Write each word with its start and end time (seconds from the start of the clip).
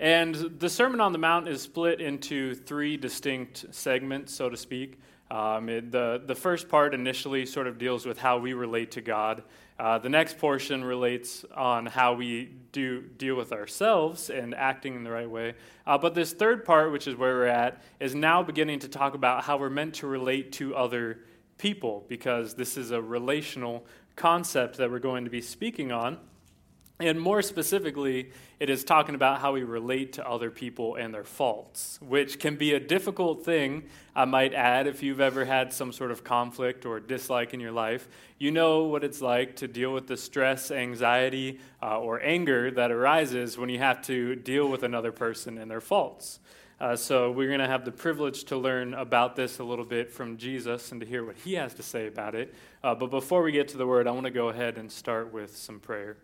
And 0.00 0.34
the 0.34 0.70
Sermon 0.70 1.02
on 1.02 1.12
the 1.12 1.18
Mount 1.18 1.48
is 1.48 1.60
split 1.60 2.00
into 2.00 2.54
three 2.54 2.96
distinct 2.96 3.66
segments, 3.72 4.34
so 4.34 4.48
to 4.48 4.56
speak. 4.56 4.98
Um, 5.30 5.68
it, 5.68 5.90
the, 5.90 6.22
the 6.24 6.36
first 6.36 6.68
part 6.68 6.94
initially 6.94 7.46
sort 7.46 7.66
of 7.66 7.78
deals 7.78 8.06
with 8.06 8.18
how 8.18 8.38
we 8.38 8.52
relate 8.52 8.92
to 8.92 9.00
God. 9.00 9.42
Uh, 9.78 9.98
the 9.98 10.08
next 10.08 10.38
portion 10.38 10.84
relates 10.84 11.44
on 11.54 11.84
how 11.84 12.14
we 12.14 12.50
do 12.72 13.02
deal 13.02 13.34
with 13.34 13.52
ourselves 13.52 14.30
and 14.30 14.54
acting 14.54 14.94
in 14.94 15.04
the 15.04 15.10
right 15.10 15.28
way. 15.28 15.54
Uh, 15.86 15.98
but 15.98 16.14
this 16.14 16.32
third 16.32 16.64
part, 16.64 16.92
which 16.92 17.06
is 17.08 17.16
where 17.16 17.34
we're 17.34 17.46
at, 17.46 17.82
is 17.98 18.14
now 18.14 18.42
beginning 18.42 18.78
to 18.78 18.88
talk 18.88 19.14
about 19.14 19.44
how 19.44 19.58
we're 19.58 19.68
meant 19.68 19.94
to 19.94 20.06
relate 20.06 20.52
to 20.52 20.74
other 20.76 21.18
people, 21.58 22.04
because 22.08 22.54
this 22.54 22.76
is 22.76 22.90
a 22.90 23.02
relational 23.02 23.84
concept 24.14 24.76
that 24.76 24.90
we're 24.90 24.98
going 24.98 25.24
to 25.24 25.30
be 25.30 25.42
speaking 25.42 25.90
on. 25.92 26.18
And 27.00 27.20
more 27.20 27.42
specifically, 27.42 28.30
it 28.58 28.70
is 28.70 28.84
talking 28.84 29.14
about 29.14 29.40
how 29.40 29.52
we 29.52 29.64
relate 29.64 30.14
to 30.14 30.26
other 30.26 30.50
people 30.50 30.94
and 30.94 31.12
their 31.12 31.24
faults, 31.24 31.98
which 32.00 32.38
can 32.38 32.56
be 32.56 32.72
a 32.72 32.80
difficult 32.80 33.44
thing, 33.44 33.84
I 34.14 34.24
might 34.24 34.54
add, 34.54 34.86
if 34.86 35.02
you've 35.02 35.20
ever 35.20 35.44
had 35.44 35.74
some 35.74 35.92
sort 35.92 36.10
of 36.10 36.24
conflict 36.24 36.86
or 36.86 36.98
dislike 36.98 37.52
in 37.52 37.60
your 37.60 37.72
life. 37.72 38.08
You 38.38 38.50
know 38.50 38.84
what 38.84 39.04
it's 39.04 39.20
like 39.20 39.56
to 39.56 39.68
deal 39.68 39.92
with 39.92 40.06
the 40.06 40.16
stress, 40.16 40.70
anxiety, 40.70 41.60
uh, 41.82 42.00
or 42.00 42.22
anger 42.22 42.70
that 42.70 42.90
arises 42.90 43.58
when 43.58 43.68
you 43.68 43.78
have 43.78 44.00
to 44.06 44.36
deal 44.36 44.68
with 44.70 44.82
another 44.82 45.12
person 45.12 45.58
and 45.58 45.70
their 45.70 45.82
faults. 45.82 46.40
Uh, 46.80 46.96
so, 46.96 47.30
we're 47.30 47.48
going 47.48 47.60
to 47.60 47.66
have 47.66 47.86
the 47.86 47.92
privilege 47.92 48.44
to 48.44 48.56
learn 48.56 48.92
about 48.94 49.34
this 49.34 49.58
a 49.58 49.64
little 49.64 49.84
bit 49.84 50.10
from 50.10 50.36
Jesus 50.36 50.92
and 50.92 51.00
to 51.00 51.06
hear 51.06 51.24
what 51.24 51.36
he 51.36 51.54
has 51.54 51.72
to 51.74 51.82
say 51.82 52.06
about 52.06 52.34
it. 52.34 52.54
Uh, 52.82 52.94
but 52.94 53.10
before 53.10 53.42
we 53.42 53.52
get 53.52 53.68
to 53.68 53.78
the 53.78 53.86
word, 53.86 54.06
I 54.06 54.10
want 54.10 54.24
to 54.24 54.30
go 54.30 54.48
ahead 54.48 54.76
and 54.76 54.92
start 54.92 55.32
with 55.32 55.56
some 55.56 55.80
prayer. 55.80 56.18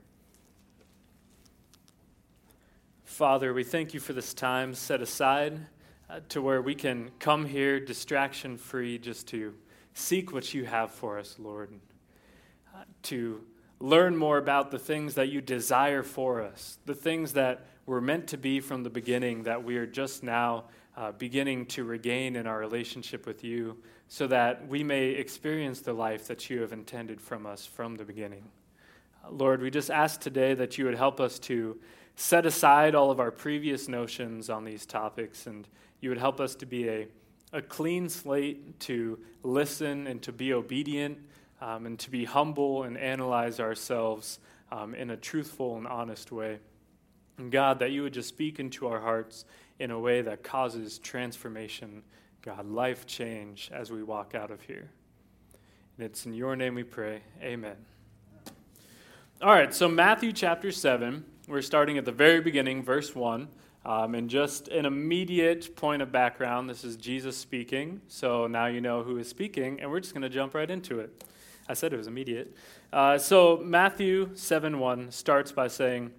Father, 3.12 3.53
we 3.53 3.62
thank 3.62 3.93
you 3.93 4.00
for 4.00 4.15
this 4.15 4.33
time 4.33 4.73
set 4.73 5.03
aside 5.03 5.61
uh, 6.09 6.21
to 6.31 6.41
where 6.41 6.62
we 6.62 6.75
can 6.75 7.11
come 7.19 7.45
here 7.45 7.78
distraction 7.78 8.56
free 8.56 8.97
just 8.97 9.28
to 9.28 9.53
seek 9.93 10.33
what 10.33 10.55
you 10.55 10.65
have 10.65 10.91
for 10.91 11.19
us, 11.19 11.37
Lord, 11.39 11.78
uh, 12.75 12.84
to 13.03 13.43
learn 13.81 14.17
more 14.17 14.39
about 14.39 14.71
the 14.71 14.78
things 14.78 15.15
that 15.17 15.28
you 15.28 15.43
desire 15.43 16.03
for 16.03 16.41
us, 16.41 16.78
the 16.87 16.95
things 16.95 17.34
that 17.34 17.67
were 17.84 18.01
meant 18.01 18.28
to 18.28 18.39
be 18.39 18.61
from 18.61 18.83
the 18.83 18.89
beginning 18.89 19.43
that 19.43 19.62
we 19.62 19.77
are 19.77 19.87
just 19.87 20.22
now 20.22 20.65
uh, 20.97 21.12
beginning 21.12 21.67
to 21.67 21.84
regain 21.84 22.34
in 22.34 22.47
our 22.47 22.59
relationship 22.59 23.27
with 23.27 23.45
you, 23.45 23.77
so 24.09 24.27
that 24.27 24.67
we 24.69 24.83
may 24.83 25.09
experience 25.09 25.81
the 25.81 25.93
life 25.93 26.27
that 26.28 26.49
you 26.49 26.62
have 26.62 26.72
intended 26.72 27.21
from 27.21 27.45
us 27.45 27.67
from 27.67 27.95
the 27.95 28.06
beginning. 28.06 28.49
Uh, 29.22 29.33
Lord, 29.33 29.61
we 29.61 29.71
just 29.71 29.91
ask 29.91 30.19
today 30.19 30.55
that 30.55 30.78
you 30.78 30.87
would 30.87 30.97
help 30.97 31.21
us 31.21 31.39
to 31.41 31.78
set 32.17 32.47
aside 32.47 32.95
all 32.95 33.11
of 33.11 33.21
our 33.21 33.31
previous 33.31 33.89
notions 33.89 34.50
on 34.50 34.65
these 34.65 34.87
topics, 34.87 35.47
and 35.47 35.69
you 36.00 36.09
would 36.09 36.19
help 36.19 36.41
us 36.41 36.55
to 36.56 36.67
be 36.67 36.89
a, 36.89 37.09
a 37.53 37.62
clean 37.62 38.09
slate, 38.09 38.78
to 38.81 39.19
listen 39.43 40.06
and 40.06 40.22
to 40.22 40.33
be 40.33 40.53
obedient, 40.53 41.19
um, 41.61 41.87
and 41.87 41.99
to 42.01 42.11
be 42.11 42.25
humble 42.25 42.83
and 42.83 42.99
analyze 42.99 43.61
ourselves 43.61 44.41
um, 44.71 44.95
in 44.95 45.11
a 45.11 45.17
truthful 45.17 45.77
and 45.77 45.87
honest 45.87 46.33
way. 46.33 46.59
And 47.39 47.51
God, 47.51 47.78
that 47.78 47.93
you 47.93 48.03
would 48.03 48.12
just 48.12 48.28
speak 48.28 48.59
into 48.61 48.89
our 48.89 49.01
hearts 49.01 49.45
in 49.78 49.91
a 49.91 49.99
way 49.99 50.22
that 50.22 50.43
causes 50.43 50.99
transformation, 50.99 52.03
God, 52.43 52.67
life 52.67 53.06
change 53.06 53.71
as 53.72 53.91
we 53.91 54.03
walk 54.03 54.34
out 54.34 54.51
of 54.51 54.62
here. 54.62 54.91
And 55.97 56.06
it's 56.06 56.27
in 56.27 56.34
your 56.34 56.56
name 56.56 56.75
we 56.75 56.84
pray. 56.84 57.22
Amen. 57.43 57.77
All 59.41 59.53
right, 59.53 59.75
so 59.75 59.89
Matthew 59.89 60.33
chapter 60.33 60.71
7. 60.71 61.25
We're 61.53 61.61
starting 61.61 61.99
at 61.99 62.07
the 62.07 62.13
very 62.13 62.41
beginning, 62.41 62.83
verse 62.83 63.15
1. 63.15 63.47
Um, 63.85 64.15
and 64.15 64.31
just 64.31 64.69
an 64.69 64.87
immediate 64.87 65.77
point 65.77 66.01
of 66.01 66.11
background 66.11 66.71
this 66.71 66.83
is 66.83 66.97
Jesus 66.97 67.37
speaking. 67.37 68.01
So 68.09 68.47
now 68.47 68.69
you 68.69 68.81
know 68.81 69.03
who 69.03 69.19
is 69.19 69.29
speaking, 69.29 69.79
and 69.79 69.91
we're 69.91 70.01
just 70.01 70.15
going 70.15 70.23
to 70.23 70.31
jump 70.31 70.55
right 70.55 70.71
into 70.71 70.99
it. 71.01 71.25
I 71.69 71.75
said 71.75 71.93
it 71.93 71.99
was 71.99 72.07
immediate. 72.07 72.57
Uh, 72.91 73.19
so 73.19 73.59
Matthew 73.63 74.31
7 74.35 74.79
1 74.79 75.11
starts 75.11 75.53
by 75.53 75.69
saying, 75.69 76.13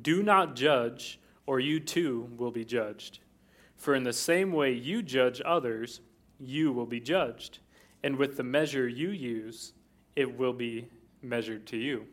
Do 0.00 0.22
not 0.22 0.56
judge, 0.56 1.20
or 1.44 1.60
you 1.60 1.78
too 1.78 2.30
will 2.38 2.50
be 2.50 2.64
judged. 2.64 3.18
For 3.76 3.94
in 3.94 4.04
the 4.04 4.14
same 4.14 4.52
way 4.52 4.72
you 4.72 5.02
judge 5.02 5.42
others, 5.44 6.00
you 6.40 6.72
will 6.72 6.86
be 6.86 7.00
judged. 7.00 7.58
And 8.02 8.16
with 8.16 8.38
the 8.38 8.44
measure 8.44 8.88
you 8.88 9.10
use, 9.10 9.74
it 10.16 10.38
will 10.38 10.54
be 10.54 10.88
measured 11.20 11.66
to 11.66 11.76
you. 11.76 12.06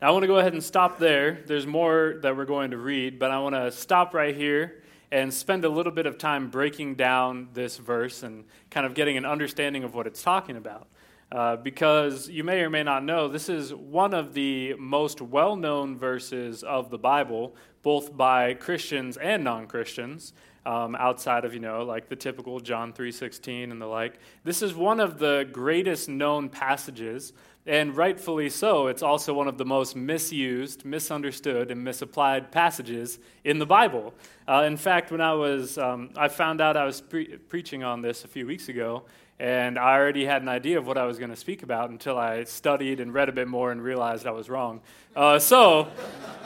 Now, 0.00 0.08
I 0.08 0.10
want 0.10 0.24
to 0.24 0.26
go 0.26 0.36
ahead 0.36 0.52
and 0.52 0.62
stop 0.62 0.98
there. 0.98 1.38
There's 1.46 1.66
more 1.66 2.16
that 2.20 2.36
we're 2.36 2.44
going 2.44 2.72
to 2.72 2.76
read, 2.76 3.18
but 3.18 3.30
I 3.30 3.38
want 3.38 3.54
to 3.54 3.72
stop 3.72 4.12
right 4.12 4.36
here 4.36 4.82
and 5.10 5.32
spend 5.32 5.64
a 5.64 5.70
little 5.70 5.90
bit 5.90 6.04
of 6.04 6.18
time 6.18 6.50
breaking 6.50 6.96
down 6.96 7.48
this 7.54 7.78
verse 7.78 8.22
and 8.22 8.44
kind 8.70 8.84
of 8.84 8.92
getting 8.92 9.16
an 9.16 9.24
understanding 9.24 9.84
of 9.84 9.94
what 9.94 10.06
it's 10.06 10.22
talking 10.22 10.58
about. 10.58 10.88
Uh, 11.32 11.56
because 11.56 12.28
you 12.28 12.44
may 12.44 12.60
or 12.60 12.68
may 12.68 12.82
not 12.82 13.04
know, 13.04 13.26
this 13.26 13.48
is 13.48 13.72
one 13.72 14.12
of 14.12 14.34
the 14.34 14.74
most 14.74 15.22
well 15.22 15.56
known 15.56 15.96
verses 15.96 16.62
of 16.62 16.90
the 16.90 16.98
Bible, 16.98 17.56
both 17.82 18.14
by 18.14 18.52
Christians 18.52 19.16
and 19.16 19.44
non 19.44 19.66
Christians. 19.66 20.34
Um, 20.66 20.96
outside 20.96 21.44
of 21.44 21.54
you 21.54 21.60
know 21.60 21.84
like 21.84 22.08
the 22.08 22.16
typical 22.16 22.58
John 22.58 22.92
3:16 22.92 23.70
and 23.70 23.80
the 23.80 23.86
like. 23.86 24.18
This 24.42 24.62
is 24.62 24.74
one 24.74 24.98
of 24.98 25.20
the 25.20 25.48
greatest 25.52 26.08
known 26.08 26.48
passages 26.48 27.32
and 27.66 27.96
rightfully 27.96 28.48
so, 28.48 28.86
it's 28.86 29.02
also 29.02 29.34
one 29.34 29.48
of 29.48 29.58
the 29.58 29.64
most 29.64 29.96
misused, 29.96 30.84
misunderstood, 30.84 31.70
and 31.70 31.82
misapplied 31.82 32.52
passages 32.52 33.18
in 33.42 33.58
the 33.58 33.66
Bible. 33.66 34.14
Uh, 34.46 34.62
in 34.62 34.76
fact, 34.76 35.10
when 35.10 35.20
I 35.20 35.32
was, 35.32 35.76
um, 35.76 36.10
I 36.16 36.28
found 36.28 36.60
out 36.60 36.76
I 36.76 36.84
was 36.84 37.00
pre- 37.00 37.36
preaching 37.36 37.82
on 37.82 38.02
this 38.02 38.24
a 38.24 38.28
few 38.28 38.46
weeks 38.46 38.68
ago, 38.68 39.02
and 39.38 39.78
I 39.78 39.94
already 39.94 40.24
had 40.24 40.42
an 40.42 40.48
idea 40.48 40.78
of 40.78 40.86
what 40.86 40.96
I 40.96 41.04
was 41.06 41.18
going 41.18 41.30
to 41.30 41.36
speak 41.36 41.64
about 41.64 41.90
until 41.90 42.16
I 42.16 42.44
studied 42.44 43.00
and 43.00 43.12
read 43.12 43.28
a 43.28 43.32
bit 43.32 43.48
more 43.48 43.72
and 43.72 43.82
realized 43.82 44.26
I 44.26 44.30
was 44.30 44.48
wrong. 44.48 44.80
Uh, 45.14 45.38
so, 45.38 45.88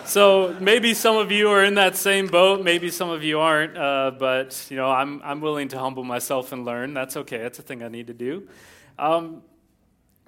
so 0.06 0.56
maybe 0.58 0.94
some 0.94 1.16
of 1.16 1.30
you 1.30 1.50
are 1.50 1.62
in 1.62 1.74
that 1.74 1.96
same 1.96 2.28
boat, 2.28 2.64
maybe 2.64 2.90
some 2.90 3.10
of 3.10 3.22
you 3.22 3.40
aren't, 3.40 3.76
uh, 3.76 4.12
but 4.18 4.66
you 4.70 4.76
know, 4.76 4.90
I'm, 4.90 5.20
I'm 5.22 5.40
willing 5.40 5.68
to 5.68 5.78
humble 5.78 6.02
myself 6.02 6.52
and 6.52 6.64
learn. 6.64 6.94
That's 6.94 7.16
okay, 7.18 7.38
that's 7.38 7.58
a 7.58 7.62
thing 7.62 7.82
I 7.82 7.88
need 7.88 8.06
to 8.06 8.14
do. 8.14 8.48
Um, 8.98 9.42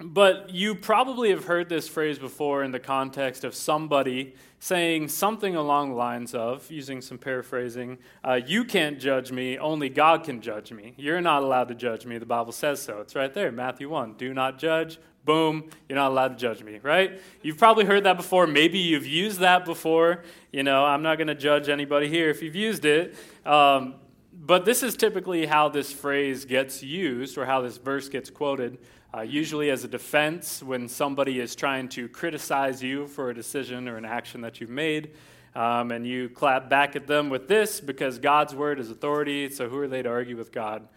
But 0.03 0.49
you 0.49 0.75
probably 0.75 1.29
have 1.29 1.45
heard 1.45 1.69
this 1.69 1.87
phrase 1.87 2.19
before 2.19 2.63
in 2.63 2.71
the 2.71 2.79
context 2.79 3.45
of 3.45 3.55
somebody 3.55 4.35
saying 4.59 5.07
something 5.07 5.55
along 5.55 5.89
the 5.89 5.95
lines 5.95 6.35
of, 6.35 6.69
using 6.69 7.01
some 7.01 7.17
paraphrasing, 7.17 7.97
uh, 8.23 8.39
You 8.45 8.65
can't 8.65 8.99
judge 8.99 9.31
me, 9.31 9.57
only 9.57 9.87
God 9.87 10.25
can 10.25 10.41
judge 10.41 10.73
me. 10.73 10.93
You're 10.97 11.21
not 11.21 11.43
allowed 11.43 11.69
to 11.69 11.75
judge 11.75 12.05
me. 12.05 12.17
The 12.17 12.25
Bible 12.25 12.51
says 12.51 12.81
so. 12.81 12.99
It's 12.99 13.15
right 13.15 13.33
there, 13.33 13.51
Matthew 13.51 13.87
1. 13.87 14.15
Do 14.15 14.33
not 14.33 14.59
judge. 14.59 14.99
Boom, 15.23 15.69
you're 15.87 15.97
not 15.97 16.11
allowed 16.11 16.29
to 16.29 16.35
judge 16.35 16.61
me, 16.63 16.79
right? 16.83 17.21
You've 17.41 17.57
probably 17.57 17.85
heard 17.85 18.03
that 18.03 18.17
before. 18.17 18.45
Maybe 18.45 18.79
you've 18.79 19.07
used 19.07 19.39
that 19.39 19.63
before. 19.63 20.23
You 20.51 20.63
know, 20.63 20.83
I'm 20.83 21.01
not 21.01 21.17
going 21.17 21.27
to 21.27 21.35
judge 21.35 21.69
anybody 21.69 22.09
here 22.09 22.29
if 22.29 22.41
you've 22.41 22.55
used 22.57 22.83
it. 22.83 23.15
Um, 23.45 23.95
but 24.33 24.65
this 24.65 24.83
is 24.83 24.97
typically 24.97 25.45
how 25.45 25.69
this 25.69 25.93
phrase 25.93 26.43
gets 26.43 26.83
used 26.83 27.37
or 27.37 27.45
how 27.45 27.61
this 27.61 27.77
verse 27.77 28.09
gets 28.09 28.29
quoted 28.29 28.79
uh, 29.15 29.21
usually 29.21 29.69
as 29.69 29.83
a 29.83 29.87
defense 29.87 30.63
when 30.63 30.87
somebody 30.87 31.39
is 31.39 31.55
trying 31.55 31.87
to 31.87 32.09
criticize 32.09 32.81
you 32.81 33.07
for 33.07 33.29
a 33.29 33.33
decision 33.33 33.87
or 33.87 33.97
an 33.97 34.05
action 34.05 34.41
that 34.41 34.59
you've 34.59 34.69
made. 34.69 35.11
Um, 35.55 35.91
and 35.91 36.07
you 36.07 36.29
clap 36.29 36.67
back 36.67 36.95
at 36.95 37.05
them 37.05 37.29
with 37.29 37.47
this 37.47 37.79
because 37.79 38.17
God's 38.17 38.55
word 38.55 38.79
is 38.79 38.89
authority, 38.89 39.49
so 39.49 39.69
who 39.69 39.77
are 39.77 39.87
they 39.87 40.01
to 40.01 40.09
argue 40.09 40.35
with 40.35 40.51
God? 40.51 40.87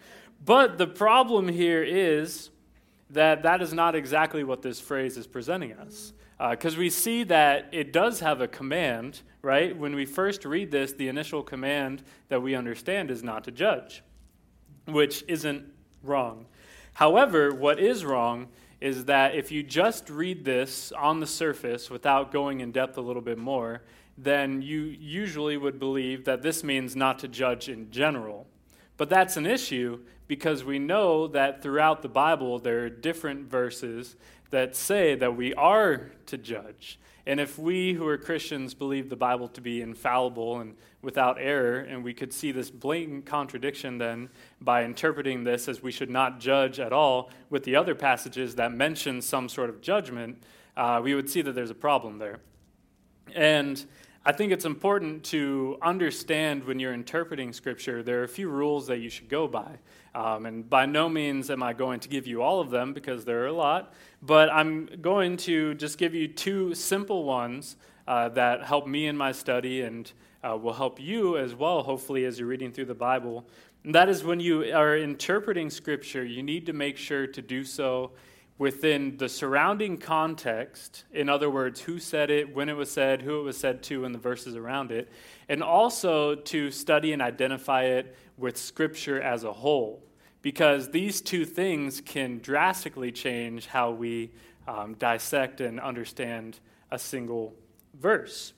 But 0.44 0.78
the 0.78 0.86
problem 0.86 1.48
here 1.48 1.82
is 1.82 2.50
that 3.10 3.42
that 3.42 3.60
is 3.60 3.74
not 3.74 3.94
exactly 3.94 4.44
what 4.44 4.62
this 4.62 4.80
phrase 4.80 5.18
is 5.18 5.26
presenting 5.26 5.74
us. 5.74 6.12
Because 6.50 6.76
uh, 6.76 6.80
we 6.80 6.90
see 6.90 7.22
that 7.24 7.68
it 7.72 7.92
does 7.92 8.20
have 8.20 8.40
a 8.40 8.48
command, 8.48 9.22
right? 9.42 9.76
When 9.76 9.94
we 9.94 10.04
first 10.04 10.44
read 10.44 10.70
this, 10.70 10.92
the 10.92 11.08
initial 11.08 11.42
command 11.42 12.02
that 12.28 12.42
we 12.42 12.54
understand 12.54 13.10
is 13.10 13.22
not 13.22 13.44
to 13.44 13.50
judge, 13.50 14.02
which 14.86 15.24
isn't 15.28 15.64
wrong. 16.02 16.46
However, 16.96 17.52
what 17.52 17.78
is 17.78 18.06
wrong 18.06 18.48
is 18.80 19.04
that 19.04 19.34
if 19.34 19.52
you 19.52 19.62
just 19.62 20.08
read 20.08 20.46
this 20.46 20.92
on 20.92 21.20
the 21.20 21.26
surface 21.26 21.90
without 21.90 22.32
going 22.32 22.60
in 22.60 22.72
depth 22.72 22.96
a 22.96 23.02
little 23.02 23.20
bit 23.20 23.36
more, 23.36 23.82
then 24.16 24.62
you 24.62 24.80
usually 24.80 25.58
would 25.58 25.78
believe 25.78 26.24
that 26.24 26.40
this 26.40 26.64
means 26.64 26.96
not 26.96 27.18
to 27.18 27.28
judge 27.28 27.68
in 27.68 27.90
general. 27.90 28.46
But 28.96 29.10
that's 29.10 29.36
an 29.36 29.44
issue 29.44 30.00
because 30.26 30.64
we 30.64 30.78
know 30.78 31.26
that 31.26 31.62
throughout 31.62 32.00
the 32.00 32.08
Bible 32.08 32.58
there 32.58 32.84
are 32.84 32.88
different 32.88 33.50
verses 33.50 34.16
that 34.48 34.74
say 34.74 35.14
that 35.16 35.36
we 35.36 35.52
are 35.52 36.12
to 36.24 36.38
judge. 36.38 36.98
And 37.26 37.40
if 37.40 37.58
we 37.58 37.92
who 37.92 38.06
are 38.06 38.16
Christians 38.16 38.72
believe 38.72 39.10
the 39.10 39.16
Bible 39.16 39.48
to 39.48 39.60
be 39.60 39.82
infallible 39.82 40.60
and 40.60 40.76
without 41.02 41.38
error, 41.40 41.80
and 41.80 42.04
we 42.04 42.14
could 42.14 42.32
see 42.32 42.52
this 42.52 42.70
blatant 42.70 43.26
contradiction 43.26 43.98
then 43.98 44.28
by 44.60 44.84
interpreting 44.84 45.42
this 45.42 45.66
as 45.68 45.82
we 45.82 45.90
should 45.90 46.10
not 46.10 46.38
judge 46.38 46.78
at 46.78 46.92
all 46.92 47.30
with 47.50 47.64
the 47.64 47.74
other 47.74 47.96
passages 47.96 48.54
that 48.54 48.72
mention 48.72 49.20
some 49.20 49.48
sort 49.48 49.70
of 49.70 49.80
judgment, 49.80 50.40
uh, 50.76 51.00
we 51.02 51.16
would 51.16 51.28
see 51.28 51.42
that 51.42 51.52
there's 51.52 51.70
a 51.70 51.74
problem 51.74 52.18
there. 52.18 52.38
And 53.34 53.84
I 54.24 54.32
think 54.32 54.52
it's 54.52 54.64
important 54.64 55.24
to 55.26 55.78
understand 55.82 56.64
when 56.64 56.78
you're 56.78 56.94
interpreting 56.94 57.52
Scripture, 57.52 58.02
there 58.02 58.20
are 58.20 58.24
a 58.24 58.28
few 58.28 58.48
rules 58.48 58.86
that 58.88 58.98
you 58.98 59.08
should 59.08 59.28
go 59.28 59.46
by. 59.46 59.78
Um, 60.16 60.46
and 60.46 60.68
by 60.68 60.86
no 60.86 61.08
means 61.08 61.50
am 61.50 61.62
I 61.62 61.72
going 61.72 62.00
to 62.00 62.08
give 62.08 62.26
you 62.26 62.42
all 62.42 62.60
of 62.60 62.70
them 62.70 62.92
because 62.92 63.24
there 63.24 63.42
are 63.42 63.46
a 63.46 63.52
lot, 63.52 63.94
but 64.22 64.50
I'm 64.52 64.86
going 65.00 65.36
to 65.38 65.74
just 65.74 65.98
give 65.98 66.14
you 66.14 66.28
two 66.28 66.74
simple 66.74 67.24
ones 67.24 67.76
uh, 68.08 68.28
that 68.30 68.64
help 68.64 68.86
me 68.86 69.06
in 69.06 69.16
my 69.16 69.32
study 69.32 69.82
and 69.82 70.10
uh, 70.42 70.56
will 70.56 70.72
help 70.72 71.00
you 71.00 71.36
as 71.38 71.54
well, 71.54 71.82
hopefully, 71.82 72.24
as 72.24 72.38
you're 72.38 72.48
reading 72.48 72.72
through 72.72 72.84
the 72.86 72.94
Bible. 72.94 73.46
And 73.84 73.94
that 73.94 74.08
is 74.08 74.24
when 74.24 74.40
you 74.40 74.64
are 74.74 74.96
interpreting 74.96 75.70
Scripture, 75.70 76.24
you 76.24 76.42
need 76.42 76.66
to 76.66 76.72
make 76.72 76.96
sure 76.96 77.26
to 77.26 77.42
do 77.42 77.64
so 77.64 78.12
within 78.58 79.16
the 79.18 79.28
surrounding 79.28 79.98
context. 79.98 81.04
In 81.12 81.28
other 81.28 81.50
words, 81.50 81.80
who 81.80 81.98
said 81.98 82.30
it, 82.30 82.54
when 82.54 82.68
it 82.68 82.72
was 82.72 82.90
said, 82.90 83.22
who 83.22 83.40
it 83.40 83.42
was 83.42 83.56
said 83.56 83.82
to, 83.84 84.04
and 84.04 84.14
the 84.14 84.18
verses 84.18 84.56
around 84.56 84.92
it. 84.92 85.10
And 85.48 85.62
also 85.62 86.34
to 86.34 86.70
study 86.70 87.12
and 87.12 87.20
identify 87.20 87.84
it 87.84 88.16
with 88.36 88.56
Scripture 88.56 89.20
as 89.20 89.44
a 89.44 89.52
whole. 89.52 90.02
Because 90.46 90.92
these 90.92 91.20
two 91.20 91.44
things 91.44 92.00
can 92.00 92.38
drastically 92.38 93.10
change 93.10 93.66
how 93.66 93.90
we 93.90 94.30
um, 94.68 94.94
dissect 94.94 95.60
and 95.60 95.80
understand 95.80 96.60
a 96.92 97.00
single 97.00 97.52
verse. 97.94 98.52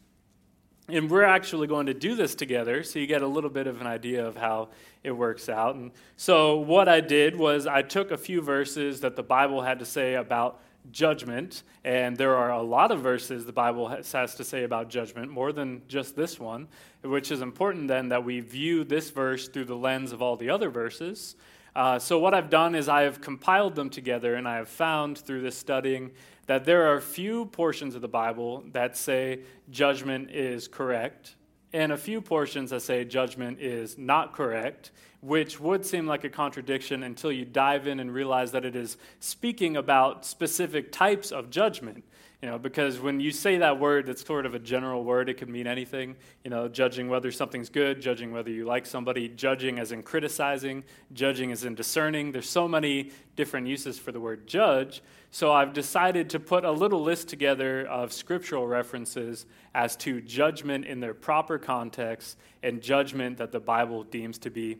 And 0.91 1.11
we're 1.11 1.23
actually 1.25 1.67
going 1.67 1.87
to 1.87 1.95
do 1.95 2.15
this 2.15 2.35
together 2.35 2.83
so 2.83 2.99
you 2.99 3.07
get 3.07 3.23
a 3.23 3.27
little 3.27 3.49
bit 3.49 3.67
of 3.67 3.81
an 3.81 3.87
idea 3.87 4.27
of 4.27 4.37
how 4.37 4.69
it 5.03 5.13
works 5.13 5.49
out. 5.49 5.77
And 5.77 5.93
so, 6.19 6.59
what 6.59 6.91
I 6.91 7.01
did 7.01 7.35
was 7.35 7.67
I 7.67 7.81
took 7.81 8.11
a 8.11 8.19
few 8.19 8.43
verses 8.43 9.01
that 9.01 9.17
the 9.17 9.23
Bible 9.23 9.63
had 9.63 9.79
to 9.79 9.87
say 9.87 10.17
about 10.17 10.61
judgment, 10.93 11.63
and 11.85 12.19
there 12.19 12.37
are 12.37 12.51
a 12.51 12.63
lot 12.63 12.91
of 12.91 13.01
verses 13.01 13.47
the 13.47 13.53
Bible 13.53 13.89
has, 13.89 14.13
has 14.13 14.35
to 14.35 14.45
say 14.45 14.65
about 14.65 14.91
judgment, 14.91 15.31
more 15.31 15.55
than 15.55 15.81
just 15.89 16.17
this 16.17 16.39
one, 16.39 16.69
which 17.03 17.31
is 17.31 17.41
important 17.41 17.89
then 17.89 18.11
that 18.11 18.23
we 18.23 18.41
view 18.41 18.85
this 18.85 19.09
verse 19.09 19.49
through 19.49 19.65
the 19.65 19.75
lens 19.75 20.13
of 20.13 20.21
all 20.21 20.37
the 20.37 20.51
other 20.51 20.69
verses. 20.69 21.35
Uh, 21.77 21.99
so, 21.99 22.19
what 22.19 22.35
I've 22.35 22.51
done 22.51 22.75
is 22.75 22.89
I 22.89 23.03
have 23.03 23.21
compiled 23.21 23.75
them 23.75 23.91
together, 23.91 24.35
and 24.35 24.49
I 24.49 24.57
have 24.57 24.69
found 24.69 25.19
through 25.19 25.43
this 25.43 25.57
studying 25.57 26.11
that 26.47 26.65
there 26.65 26.91
are 26.91 26.95
a 26.95 27.03
few 27.03 27.47
portions 27.47 27.95
of 27.95 28.01
the 28.01 28.09
Bible 28.09 28.65
that 28.73 28.97
say 28.97 29.41
judgment 29.71 30.31
is 30.31 30.67
correct, 30.67 31.37
and 31.73 31.93
a 31.93 31.97
few 31.97 32.21
portions 32.21 32.71
that 32.71 32.81
say 32.81 33.05
judgment 33.05 33.61
is 33.61 33.99
not 33.99 34.33
correct, 34.33 34.91
which 35.21 35.61
would 35.61 35.85
seem 35.85 36.07
like 36.07 36.25
a 36.25 36.31
contradiction 36.31 37.03
until 37.03 37.31
you 37.31 37.45
dive 37.45 37.87
in 37.87 38.01
and 38.01 38.13
realize 38.13 38.53
that 38.53 38.65
it 38.65 38.75
is 38.75 38.97
speaking 39.21 39.77
about 39.77 40.25
specific 40.25 40.91
types 40.91 41.31
of 41.31 41.51
judgment. 41.51 42.05
You 42.41 42.49
know, 42.49 42.59
because 42.59 43.01
when 43.01 43.19
you 43.19 43.33
say 43.33 43.59
that 43.59 43.81
word, 43.81 44.09
it's 44.09 44.25
sort 44.25 44.47
of 44.47 44.55
a 44.55 44.61
general 44.61 45.03
word. 45.03 45.29
It 45.29 45.39
could 45.39 45.49
mean 45.49 45.67
anything. 45.67 46.15
You 46.45 46.51
know, 46.51 46.69
judging 46.69 47.09
whether 47.09 47.33
something's 47.33 47.69
good, 47.69 48.01
judging 48.01 48.31
whether 48.31 48.49
you 48.49 48.65
like 48.65 48.87
somebody, 48.87 49.29
judging 49.29 49.81
as 49.81 49.91
in 49.91 50.05
criticizing, 50.05 50.85
judging 51.13 51.51
as 51.51 51.65
in 51.65 51.75
discerning. 51.75 52.31
There's 52.31 52.49
so 52.49 52.69
many 52.69 53.11
different 53.35 53.67
uses 53.67 53.99
for 53.99 54.13
the 54.13 54.21
word 54.21 54.47
judge. 54.47 55.03
So 55.33 55.51
I've 55.51 55.73
decided 55.73 56.31
to 56.31 56.39
put 56.39 56.65
a 56.65 56.71
little 56.71 57.03
list 57.03 57.27
together 57.29 57.85
of 57.87 58.13
scriptural 58.13 58.69
references 58.69 59.45
as 59.75 59.97
to 59.97 60.21
judgment 60.21 60.85
in 60.85 61.01
their 61.01 61.15
proper 61.15 61.59
context 61.59 62.39
and 62.63 62.81
judgment 62.81 63.39
that 63.39 63.51
the 63.51 63.61
Bible 63.61 64.05
deems 64.05 64.39
to 64.39 64.51
be 64.51 64.79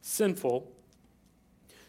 sinful. 0.00 0.72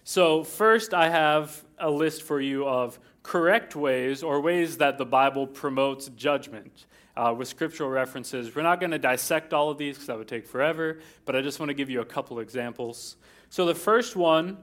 So, 0.04 0.46
first, 0.46 0.94
I 0.94 1.10
have 1.10 1.66
a 1.78 1.92
list 1.92 2.24
for 2.24 2.40
you 2.40 2.66
of 2.66 2.98
correct 3.28 3.76
ways 3.76 4.24
or 4.24 4.40
ways 4.40 4.78
that 4.78 4.98
the 4.98 5.06
Bible 5.06 5.46
promotes 5.46 6.08
judgment 6.16 6.86
uh, 7.18 7.36
with 7.38 7.50
scriptural 7.50 7.90
references. 7.90 8.56
We're 8.56 8.62
not 8.62 8.80
going 8.80 8.92
to 8.92 8.98
dissect 8.98 9.54
all 9.54 9.70
of 9.70 9.78
these 9.78 9.96
because 9.96 10.08
that 10.08 10.18
would 10.18 10.30
take 10.30 10.48
forever, 10.48 11.00
but 11.26 11.36
I 11.36 11.42
just 11.42 11.60
want 11.60 11.70
to 11.70 11.74
give 11.74 11.90
you 11.90 12.00
a 12.00 12.06
couple 12.06 12.40
examples. 12.40 13.18
So, 13.50 13.66
the 13.66 13.76
first 13.76 14.16
one 14.16 14.58